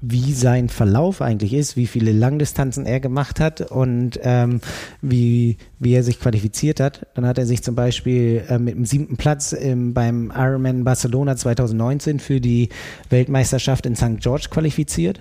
[0.00, 4.60] wie sein Verlauf eigentlich ist, wie viele Langdistanzen er gemacht hat und ähm,
[5.02, 7.06] wie, wie er sich qualifiziert hat.
[7.14, 11.36] Dann hat er sich zum Beispiel äh, mit dem siebten Platz ähm, beim Ironman Barcelona
[11.36, 12.70] 2019 für die
[13.10, 14.20] Weltmeisterschaft in St.
[14.20, 15.20] George qualifiziert.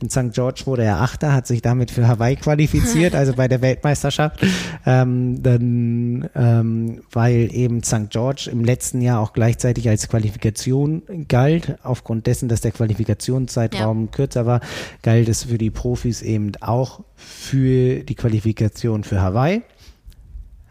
[0.00, 0.32] In St.
[0.32, 4.44] George wurde er Achter, hat sich damit für Hawaii qualifiziert, also bei der Weltmeisterschaft.
[4.84, 8.10] Ähm, dann, ähm, weil eben St.
[8.10, 14.10] George im letzten Jahr auch gleichzeitig als Qualifikation galt, aufgrund dessen, dass der Qualifikationszeitraum ja.
[14.10, 14.60] kürzer war,
[15.02, 19.62] galt es für die Profis eben auch für die Qualifikation für Hawaii.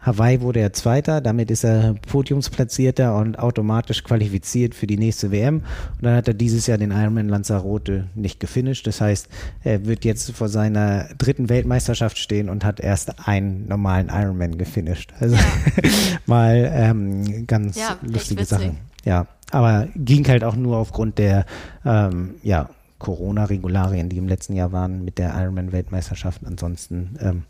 [0.02, 5.62] Hawaii wurde er Zweiter, damit ist er Podiumsplatzierter und automatisch qualifiziert für die nächste WM.
[5.94, 8.86] Und dann hat er dieses Jahr den Ironman Lanzarote nicht gefinisht.
[8.86, 9.28] Das heißt,
[9.62, 15.12] er wird jetzt vor seiner dritten Weltmeisterschaft stehen und hat erst einen normalen Ironman gefinisht.
[15.20, 15.42] Also ja.
[16.26, 18.74] mal ähm, ganz ja, lustige Sache.
[19.04, 21.46] Ja, aber ging halt auch nur aufgrund der
[21.84, 26.42] ähm, ja, Corona-Regularien, die im letzten Jahr waren mit der Ironman-Weltmeisterschaft.
[26.44, 27.42] Ansonsten ähm,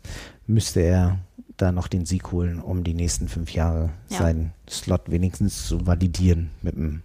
[0.47, 1.19] müsste er
[1.57, 4.17] da noch den Sieg holen, um die nächsten fünf Jahre ja.
[4.17, 7.03] seinen Slot wenigstens zu validieren mit dem,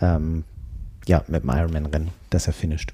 [0.00, 0.44] ähm,
[1.06, 2.92] ja, mit dem Ironman-Rennen, dass er finisht.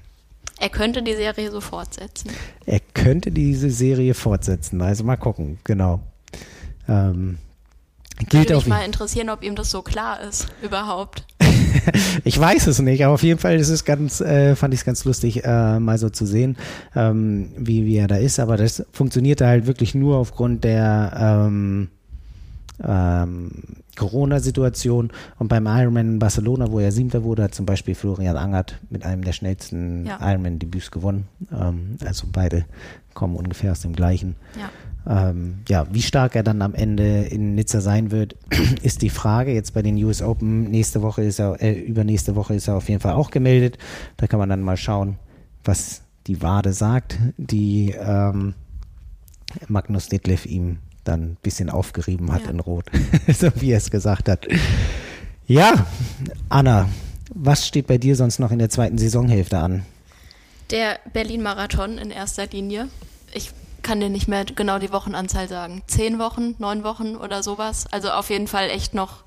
[0.57, 2.31] Er könnte die Serie so fortsetzen.
[2.65, 6.01] Er könnte diese Serie fortsetzen, also mal gucken, genau.
[6.87, 7.39] Ähm,
[8.17, 11.25] gilt Würde mich mal interessieren, ob ihm das so klar ist, überhaupt.
[12.23, 14.85] ich weiß es nicht, aber auf jeden Fall ist es ganz, äh, fand ich es
[14.85, 16.57] ganz lustig, äh, mal so zu sehen,
[16.95, 18.39] ähm, wie, wie er da ist.
[18.39, 21.89] Aber das funktionierte halt wirklich nur aufgrund der ähm,
[22.83, 23.51] ähm,
[23.95, 25.11] Corona-Situation.
[25.37, 29.05] Und beim Ironman in Barcelona, wo er Siebter wurde, hat zum Beispiel Florian Angert mit
[29.05, 30.19] einem der schnellsten ja.
[30.21, 31.27] Ironman-Debüts gewonnen.
[31.51, 32.65] Ähm, also beide
[33.13, 34.35] kommen ungefähr aus dem gleichen.
[34.59, 34.69] Ja.
[35.07, 38.35] Ähm, ja, wie stark er dann am Ende in Nizza sein wird,
[38.81, 39.53] ist die Frage.
[39.53, 42.89] Jetzt bei den US Open nächste Woche ist er, äh, übernächste Woche ist er auf
[42.89, 43.77] jeden Fall auch gemeldet.
[44.17, 45.17] Da kann man dann mal schauen,
[45.63, 48.55] was die Wade sagt, die ähm,
[49.67, 52.49] Magnus Ditlev ihm dann ein bisschen aufgerieben hat ja.
[52.49, 52.85] in Rot,
[53.33, 54.47] so wie er es gesagt hat.
[55.47, 55.85] Ja,
[56.49, 56.89] Anna,
[57.33, 59.85] was steht bei dir sonst noch in der zweiten Saisonhälfte an?
[60.71, 62.89] Der Berlin-Marathon in erster Linie.
[63.33, 63.51] Ich
[63.83, 65.83] kann dir nicht mehr genau die Wochenanzahl sagen.
[65.85, 67.85] Zehn Wochen, neun Wochen oder sowas.
[67.91, 69.23] Also auf jeden Fall echt noch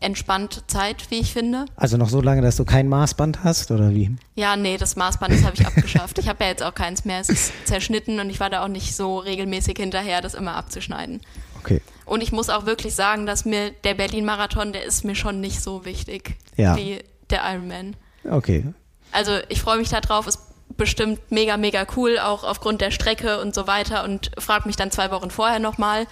[0.00, 1.66] entspannt Zeit, wie ich finde.
[1.76, 4.16] Also noch so lange, dass du kein Maßband hast oder wie?
[4.34, 6.18] Ja, nee, das Maßband, das habe ich abgeschafft.
[6.18, 7.20] Ich habe ja jetzt auch keins mehr.
[7.20, 11.20] Es ist zerschnitten und ich war da auch nicht so regelmäßig hinterher, das immer abzuschneiden.
[11.58, 11.82] Okay.
[12.06, 15.62] Und ich muss auch wirklich sagen, dass mir der Berlin-Marathon, der ist mir schon nicht
[15.62, 16.76] so wichtig ja.
[16.76, 17.94] wie der Ironman.
[18.28, 18.64] Okay.
[19.12, 20.26] Also ich freue mich darauf.
[20.26, 20.38] Es
[20.76, 24.90] bestimmt mega, mega cool, auch aufgrund der Strecke und so weiter und frage mich dann
[24.90, 26.06] zwei Wochen vorher nochmal.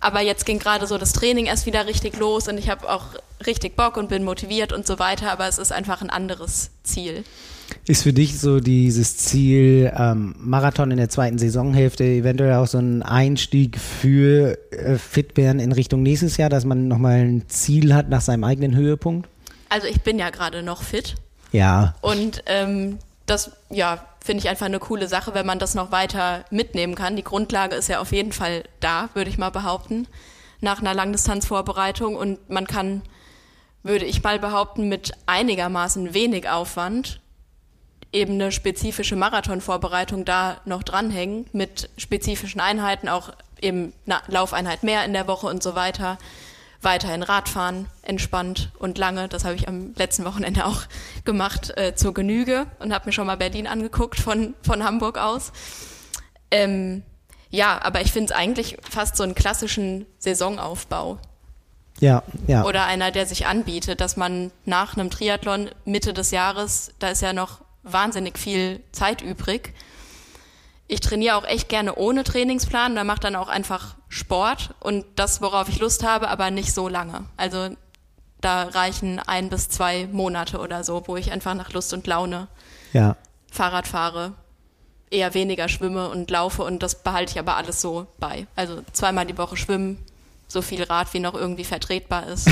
[0.00, 3.04] Aber jetzt ging gerade so das Training erst wieder richtig los und ich habe auch
[3.46, 7.24] richtig Bock und bin motiviert und so weiter, aber es ist einfach ein anderes Ziel.
[7.86, 12.78] Ist für dich so dieses Ziel ähm, Marathon in der zweiten Saisonhälfte eventuell auch so
[12.78, 17.94] ein Einstieg für äh, fit werden in Richtung nächstes Jahr, dass man nochmal ein Ziel
[17.94, 19.28] hat nach seinem eigenen Höhepunkt?
[19.68, 21.14] Also ich bin ja gerade noch fit.
[21.52, 21.94] Ja.
[22.00, 22.98] Und ähm,
[23.30, 27.16] das, ja, finde ich einfach eine coole Sache, wenn man das noch weiter mitnehmen kann.
[27.16, 30.06] Die Grundlage ist ja auf jeden Fall da, würde ich mal behaupten,
[30.60, 32.16] nach einer Langdistanzvorbereitung.
[32.16, 33.02] Und man kann,
[33.82, 37.20] würde ich mal behaupten, mit einigermaßen wenig Aufwand
[38.12, 43.30] eben eine spezifische Marathonvorbereitung da noch dranhängen, mit spezifischen Einheiten, auch
[43.62, 46.18] eben eine Laufeinheit mehr in der Woche und so weiter
[46.82, 49.28] weiterhin Radfahren, entspannt und lange.
[49.28, 50.82] Das habe ich am letzten Wochenende auch
[51.24, 55.52] gemacht, äh, zur Genüge und habe mir schon mal Berlin angeguckt von, von Hamburg aus.
[56.50, 57.02] Ähm,
[57.50, 61.18] ja, aber ich finde es eigentlich fast so einen klassischen Saisonaufbau.
[61.98, 62.64] Ja, ja.
[62.64, 67.20] Oder einer, der sich anbietet, dass man nach einem Triathlon Mitte des Jahres, da ist
[67.20, 69.74] ja noch wahnsinnig viel Zeit übrig,
[70.90, 72.96] ich trainiere auch echt gerne ohne Trainingsplan.
[72.96, 76.88] Da mache dann auch einfach Sport und das, worauf ich Lust habe, aber nicht so
[76.88, 77.26] lange.
[77.36, 77.70] Also
[78.40, 82.48] da reichen ein bis zwei Monate oder so, wo ich einfach nach Lust und Laune
[82.92, 83.16] ja.
[83.52, 84.32] Fahrrad fahre,
[85.10, 88.48] eher weniger schwimme und laufe und das behalte ich aber alles so bei.
[88.56, 89.98] Also zweimal die Woche schwimmen,
[90.48, 92.48] so viel Rad wie noch irgendwie vertretbar ist.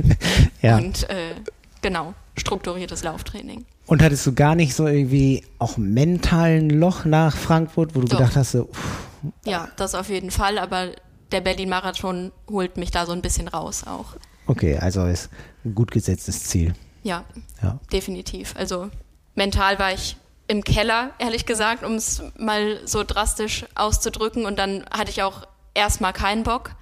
[0.62, 0.78] ja.
[0.78, 1.34] Und äh,
[1.82, 3.66] genau, strukturiertes Lauftraining.
[3.84, 8.16] Und hattest du gar nicht so irgendwie auch mentalen Loch nach Frankfurt, wo du Doch.
[8.16, 9.08] gedacht hast, so, uff.
[9.44, 10.92] Ja, das auf jeden Fall, aber
[11.32, 14.16] der Berlin-Marathon holt mich da so ein bisschen raus auch.
[14.46, 15.30] Okay, also ist
[15.64, 16.74] ein gut gesetztes Ziel.
[17.02, 17.24] Ja,
[17.62, 17.78] ja.
[17.92, 18.54] definitiv.
[18.56, 18.90] Also
[19.34, 20.16] mental war ich
[20.48, 24.44] im Keller, ehrlich gesagt, um es mal so drastisch auszudrücken.
[24.46, 26.72] Und dann hatte ich auch erstmal keinen Bock.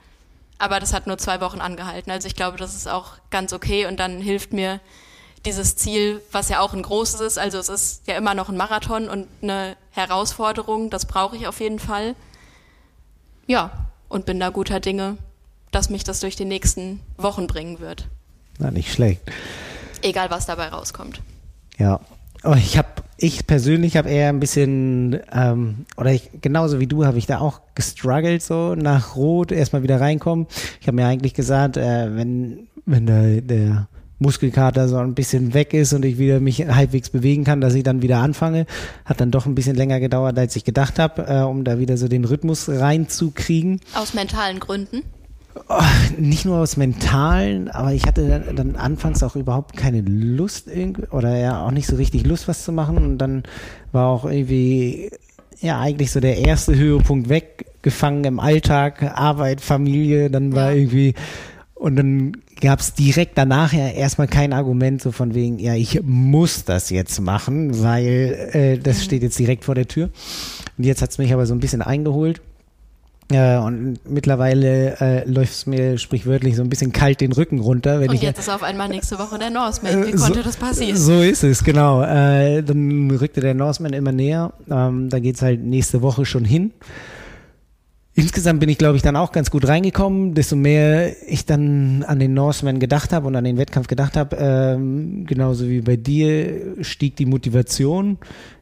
[0.59, 2.11] Aber das hat nur zwei Wochen angehalten.
[2.11, 3.86] Also ich glaube, das ist auch ganz okay.
[3.86, 4.80] Und dann hilft mir
[5.45, 8.57] dieses Ziel, was ja auch ein großes ist, also es ist ja immer noch ein
[8.57, 12.14] Marathon und eine Herausforderung, das brauche ich auf jeden Fall.
[13.47, 13.70] Ja,
[14.09, 15.16] und bin da guter Dinge,
[15.70, 18.09] dass mich das durch die nächsten Wochen bringen wird.
[18.59, 19.22] Na, nicht schlecht.
[20.03, 21.20] Egal, was dabei rauskommt.
[21.78, 22.01] Ja,
[22.45, 27.05] oh, ich habe, ich persönlich habe eher ein bisschen, ähm, oder ich, genauso wie du,
[27.05, 30.47] habe ich da auch gestruggelt, so nach Rot erstmal wieder reinkommen.
[30.80, 33.88] Ich habe mir eigentlich gesagt, äh, wenn, wenn der, der
[34.18, 37.82] Muskelkater so ein bisschen weg ist und ich wieder mich halbwegs bewegen kann, dass ich
[37.82, 38.66] dann wieder anfange.
[39.04, 41.96] Hat dann doch ein bisschen länger gedauert, als ich gedacht habe, äh, um da wieder
[41.96, 43.80] so den Rhythmus reinzukriegen.
[43.94, 45.02] Aus mentalen Gründen?
[45.68, 45.80] Oh,
[46.18, 50.68] nicht nur aus mentalen, aber ich hatte dann, dann anfangs auch überhaupt keine Lust
[51.10, 52.96] oder ja auch nicht so richtig Lust, was zu machen.
[52.96, 53.44] Und dann
[53.92, 55.10] war auch irgendwie
[55.60, 60.28] ja eigentlich so der erste Höhepunkt weggefangen im Alltag, Arbeit, Familie.
[60.28, 60.78] Dann war ja.
[60.78, 61.14] irgendwie
[61.74, 62.32] und dann
[62.64, 66.88] gab es direkt danach ja erstmal kein Argument so von wegen, ja, ich muss das
[66.88, 69.02] jetzt machen, weil äh, das mhm.
[69.02, 70.08] steht jetzt direkt vor der Tür.
[70.78, 72.40] Und jetzt hat es mich aber so ein bisschen eingeholt.
[73.30, 78.00] Äh, und mittlerweile äh, läuft es mir sprichwörtlich so ein bisschen kalt den Rücken runter.
[78.00, 80.06] Wenn und ich, jetzt ist auf einmal nächste Woche der Norseman.
[80.06, 80.96] Wie äh, konnte so, das passieren?
[80.96, 82.02] So ist es, genau.
[82.02, 84.54] Äh, dann rückte der Norseman immer näher.
[84.70, 86.72] Ähm, da geht's halt nächste Woche schon hin.
[88.16, 90.34] Insgesamt bin ich, glaube ich, dann auch ganz gut reingekommen.
[90.34, 94.36] Desto mehr ich dann an den Norseman gedacht habe und an den Wettkampf gedacht habe,
[94.38, 98.18] ähm, genauso wie bei dir, stieg die Motivation.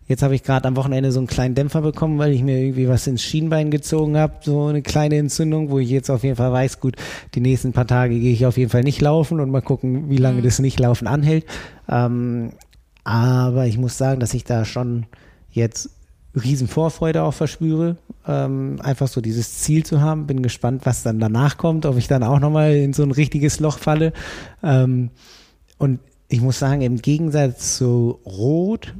[0.08, 2.88] Jetzt habe ich gerade am Wochenende so einen kleinen Dämpfer bekommen, weil ich mir irgendwie
[2.88, 6.52] was ins Schienbein gezogen habe, so eine kleine Entzündung, wo ich jetzt auf jeden Fall
[6.52, 6.96] weiß, gut,
[7.34, 10.16] die nächsten paar Tage gehe ich auf jeden Fall nicht laufen und mal gucken, wie
[10.16, 10.44] lange mhm.
[10.44, 11.44] das Nicht-Laufen anhält.
[11.88, 12.52] Ähm,
[13.04, 15.06] aber ich muss sagen, dass ich da schon
[15.50, 15.90] jetzt
[16.34, 20.26] riesen Vorfreude auch verspüre, ähm, einfach so dieses Ziel zu haben.
[20.26, 23.60] Bin gespannt, was dann danach kommt, ob ich dann auch nochmal in so ein richtiges
[23.60, 24.12] Loch falle.
[24.62, 25.10] Ähm,
[25.78, 28.94] und ich muss sagen, im Gegensatz zu Rot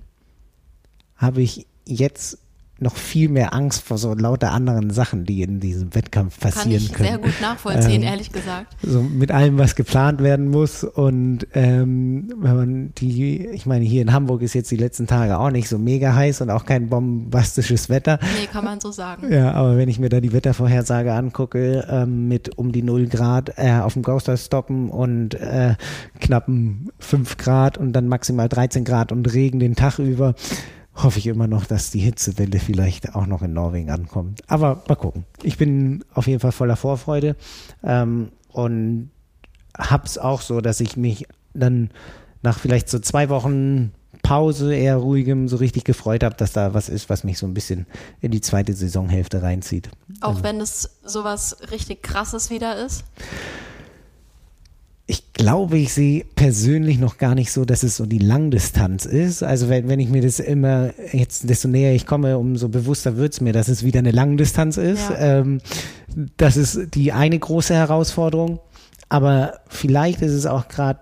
[1.16, 2.38] habe ich jetzt
[2.82, 6.86] noch viel mehr Angst vor so lauter anderen Sachen, die in diesem Wettkampf passieren Kann
[6.86, 7.08] ich können.
[7.08, 8.76] sehr gut nachvollziehen, ähm, ehrlich gesagt.
[8.82, 14.02] So mit allem, was geplant werden muss und ähm, wenn man die, ich meine, hier
[14.02, 16.88] in Hamburg ist jetzt die letzten Tage auch nicht so mega heiß und auch kein
[16.88, 18.18] bombastisches Wetter.
[18.38, 19.32] Nee, kann man so sagen.
[19.32, 23.52] Ja, aber wenn ich mir da die Wettervorhersage angucke, ähm, mit um die 0 Grad
[23.56, 25.74] äh, auf dem Ghoster stoppen und äh,
[26.20, 30.34] knappen 5 Grad und dann maximal 13 Grad und Regen den Tag über,
[30.94, 34.42] hoffe ich immer noch, dass die Hitzewelle vielleicht auch noch in Norwegen ankommt.
[34.48, 35.24] Aber mal gucken.
[35.42, 37.36] Ich bin auf jeden Fall voller Vorfreude
[37.82, 39.10] ähm, und
[39.76, 41.90] hab's auch so, dass ich mich dann
[42.42, 46.88] nach vielleicht so zwei Wochen Pause, eher ruhigem, so richtig gefreut habe, dass da was
[46.88, 47.86] ist, was mich so ein bisschen
[48.20, 49.90] in die zweite Saisonhälfte reinzieht.
[50.20, 50.44] Auch also.
[50.44, 53.04] wenn es sowas richtig krasses wieder ist?
[55.12, 59.42] Ich glaube, ich sehe persönlich noch gar nicht so, dass es so die Langdistanz ist.
[59.42, 63.34] Also wenn, wenn ich mir das immer, jetzt desto näher ich komme, umso bewusster wird
[63.34, 65.10] es mir, dass es wieder eine Langdistanz ist.
[65.10, 65.40] Ja.
[65.40, 65.60] Ähm,
[66.38, 68.60] das ist die eine große Herausforderung.
[69.10, 71.00] Aber vielleicht ist es auch gerade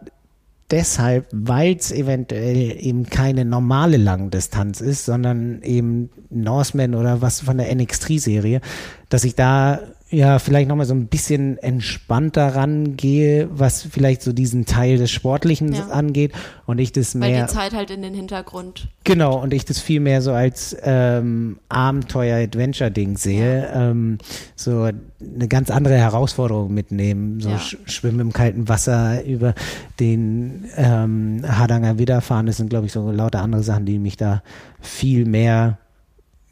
[0.72, 7.58] deshalb, weil es eventuell eben keine normale Langdistanz ist, sondern eben Norseman oder was von
[7.58, 8.60] der NX3-Serie,
[9.08, 9.78] dass ich da
[10.10, 15.72] ja vielleicht nochmal so ein bisschen entspannter rangehe, was vielleicht so diesen Teil des Sportlichen
[15.72, 15.86] ja.
[15.88, 16.32] angeht
[16.66, 17.40] und ich das mehr.
[17.40, 18.88] Weil die Zeit halt in den Hintergrund.
[19.04, 23.62] Genau, und ich das viel mehr so als ähm, Abenteuer-Adventure-Ding sehe.
[23.62, 23.90] Ja.
[23.90, 24.18] Ähm,
[24.56, 27.40] so eine ganz andere Herausforderung mitnehmen.
[27.40, 27.58] So ja.
[27.58, 29.54] schwimmen im kalten Wasser über
[30.00, 32.46] den ähm, Hardanger Widder fahren.
[32.46, 34.42] Das sind, glaube ich, so lauter andere Sachen, die mich da
[34.80, 35.78] viel mehr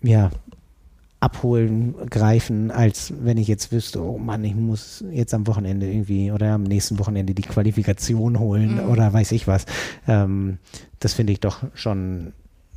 [0.03, 0.31] ja,
[1.21, 6.31] abholen, greifen, als wenn ich jetzt wüsste, oh Mann, ich muss jetzt am Wochenende irgendwie
[6.31, 8.91] oder am nächsten Wochenende die Qualifikation holen mhm.
[8.91, 9.67] oder weiß ich was.
[10.07, 10.59] Ähm,
[11.01, 12.33] das finde ich doch schon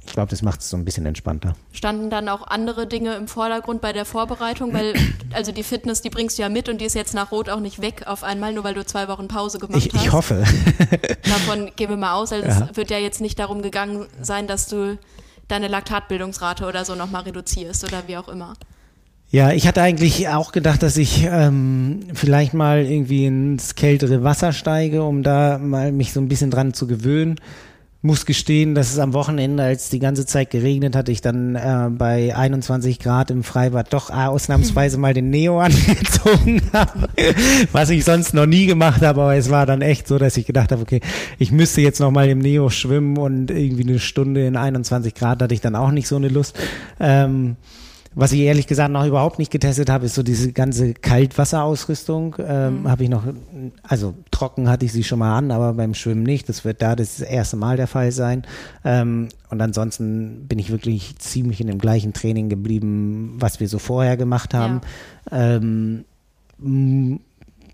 [0.06, 1.56] ich glaube, das macht es so ein bisschen entspannter.
[1.72, 4.74] Standen dann auch andere Dinge im Vordergrund bei der Vorbereitung?
[4.74, 4.94] Weil,
[5.34, 7.60] also die Fitness, die bringst du ja mit und die ist jetzt nach Rot auch
[7.60, 10.04] nicht weg auf einmal, nur weil du zwei Wochen Pause gemacht ich, hast.
[10.04, 10.44] Ich hoffe.
[11.24, 12.34] Davon gehen wir mal aus.
[12.34, 12.68] Also ja.
[12.70, 14.98] es wird ja jetzt nicht darum gegangen sein, dass du
[15.52, 18.54] deine Laktatbildungsrate oder so nochmal reduzierst oder wie auch immer.
[19.30, 24.52] Ja, ich hatte eigentlich auch gedacht, dass ich ähm, vielleicht mal irgendwie ins kältere Wasser
[24.52, 27.40] steige, um da mal mich so ein bisschen dran zu gewöhnen
[28.04, 31.90] muss gestehen, dass es am Wochenende, als die ganze Zeit geregnet hat, ich dann äh,
[31.92, 37.10] bei 21 Grad im Freibad doch ausnahmsweise mal den Neo angezogen habe,
[37.72, 40.48] was ich sonst noch nie gemacht habe, aber es war dann echt so, dass ich
[40.48, 41.02] gedacht habe, okay,
[41.38, 45.42] ich müsste jetzt noch mal im Neo schwimmen und irgendwie eine Stunde in 21 Grad
[45.42, 46.58] hatte ich dann auch nicht so eine Lust.
[47.00, 47.56] Ähm,
[48.14, 52.36] was ich ehrlich gesagt noch überhaupt nicht getestet habe, ist so diese ganze Kaltwasserausrüstung.
[52.40, 52.90] Ähm, mhm.
[52.90, 53.24] Habe ich noch,
[53.84, 56.50] also trocken hatte ich sie schon mal an, aber beim Schwimmen nicht.
[56.50, 58.44] Das wird da das erste Mal der Fall sein.
[58.84, 63.80] Ähm, und ansonsten bin ich wirklich ziemlich in dem gleichen Training geblieben, was wir so
[63.80, 64.82] vorher gemacht haben.
[65.30, 65.56] Ja.
[65.56, 66.06] Ähm,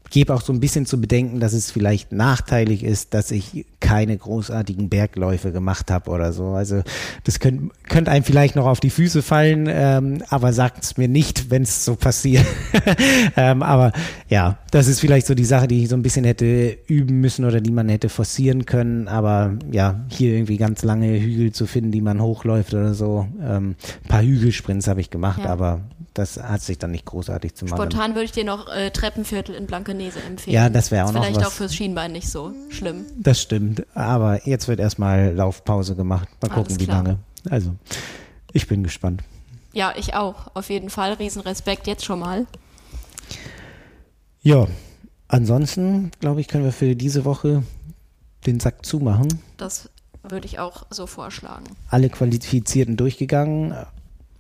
[0.09, 4.17] gebe auch so ein bisschen zu bedenken, dass es vielleicht nachteilig ist, dass ich keine
[4.17, 6.49] großartigen Bergläufe gemacht habe oder so.
[6.49, 6.81] Also
[7.23, 11.07] das könnte könnt einem vielleicht noch auf die Füße fallen, ähm, aber sagt es mir
[11.07, 12.45] nicht, wenn es so passiert.
[13.37, 13.91] ähm, aber
[14.29, 17.45] ja, das ist vielleicht so die Sache, die ich so ein bisschen hätte üben müssen
[17.45, 19.07] oder die man hätte forcieren können.
[19.07, 23.27] Aber ja, hier irgendwie ganz lange Hügel zu finden, die man hochläuft oder so.
[23.41, 25.49] Ähm, ein paar Hügelsprints habe ich gemacht, ja.
[25.49, 25.81] aber
[26.18, 27.78] das hat sich dann nicht großartig zu machen.
[27.78, 30.55] Spontan würde ich dir noch äh, Treppenviertel in Blankenese empfehlen.
[30.55, 31.47] Ja, das wäre auch noch Vielleicht was.
[31.47, 33.05] auch fürs Schienbein nicht so schlimm.
[33.18, 36.28] Das stimmt, aber jetzt wird erstmal Laufpause gemacht.
[36.41, 37.20] Mal gucken, wie lange.
[37.49, 37.76] Also,
[38.51, 39.24] ich bin gespannt.
[39.74, 40.55] Ja, ich auch.
[40.55, 41.13] Auf jeden Fall.
[41.13, 42.47] Riesenrespekt jetzt schon mal.
[44.41, 44.68] Ja,
[45.28, 47.63] ansonsten, glaube ich, können wir für diese Woche
[48.45, 49.28] den Sack zumachen.
[49.57, 49.89] Das
[50.24, 51.65] würde ich auch so vorschlagen.
[51.89, 53.76] Alle Qualifizierten durchgegangen.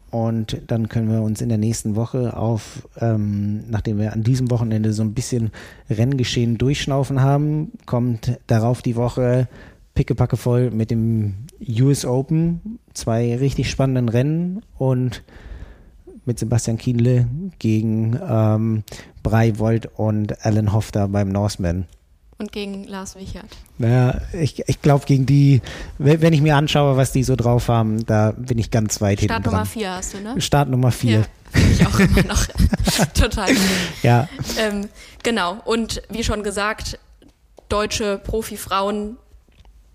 [0.09, 4.49] Und dann können wir uns in der nächsten Woche auf, ähm, nachdem wir an diesem
[4.49, 5.51] Wochenende so ein bisschen
[5.89, 9.47] Renngeschehen durchschnaufen haben, kommt darauf die Woche
[9.97, 11.33] pickepacke voll mit dem
[11.67, 15.23] US Open, zwei richtig spannenden Rennen und
[16.23, 17.27] mit Sebastian Kienle
[17.57, 18.83] gegen ähm,
[19.23, 21.85] Brei Volt und Alan Hofter beim Norseman.
[22.39, 23.57] Und gegen Lars Wichert.
[23.79, 25.61] Naja, ich, ich glaube, gegen die,
[25.97, 29.33] wenn ich mir anschaue, was die so drauf haben, da bin ich ganz weit hinten
[29.33, 30.39] Start Nummer 4 hast du, ne?
[30.39, 31.11] Start Nummer 4.
[31.11, 31.25] Ja,
[31.71, 32.45] ich auch immer noch.
[33.15, 33.49] Total.
[34.03, 34.29] Ja.
[34.59, 34.87] Ähm,
[35.23, 35.57] genau.
[35.65, 36.99] Und wie schon gesagt,
[37.69, 39.17] deutsche Profifrauen,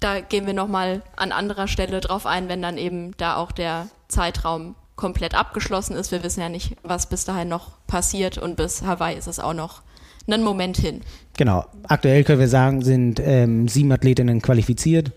[0.01, 3.87] da gehen wir nochmal an anderer Stelle drauf ein, wenn dann eben da auch der
[4.09, 6.11] Zeitraum komplett abgeschlossen ist.
[6.11, 9.55] Wir wissen ja nicht, was bis dahin noch passiert und bis Hawaii ist es auch
[9.55, 9.83] noch
[10.27, 11.01] einen Moment hin.
[11.37, 11.65] Genau.
[11.85, 15.13] Aktuell können wir sagen, sind ähm, sieben Athletinnen qualifiziert.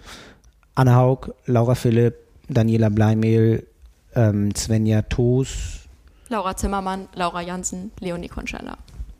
[0.76, 2.16] Anna Haug, Laura Philipp,
[2.50, 3.66] Daniela Bleimehl,
[4.16, 5.82] ähm, Svenja Toos.
[6.30, 8.78] Laura Zimmermann, Laura Jansen, Leonie Conchella.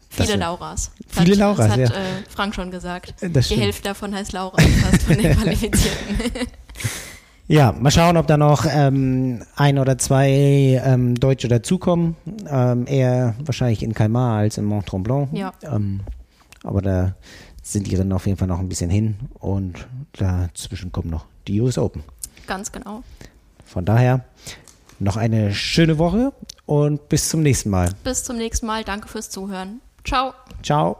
[0.10, 0.92] Viele das Lauras.
[1.08, 1.86] Viele hat, Lauras, das hat ja.
[1.88, 3.14] äh, Frank schon gesagt.
[3.22, 6.18] Die Hälfte davon heißt Laura, fast von den Qualifizierten.
[7.48, 12.16] Ja, mal schauen, ob da noch ähm, ein oder zwei ähm, Deutsche dazukommen.
[12.50, 15.32] Ähm, eher wahrscheinlich in Kalmar als in Mont Tremblant.
[15.32, 15.54] Ja.
[15.64, 16.02] Ähm,
[16.64, 17.16] aber da
[17.62, 21.62] sind die Rennen auf jeden Fall noch ein bisschen hin und dazwischen kommen noch die
[21.62, 22.04] US Open.
[22.48, 23.04] Ganz genau.
[23.64, 24.26] Von daher
[25.00, 26.32] noch eine schöne Woche
[26.66, 27.90] und bis zum nächsten Mal.
[28.04, 28.84] Bis zum nächsten Mal.
[28.84, 29.82] Danke fürs Zuhören.
[30.04, 30.34] Ciao.
[30.64, 30.98] Ciao.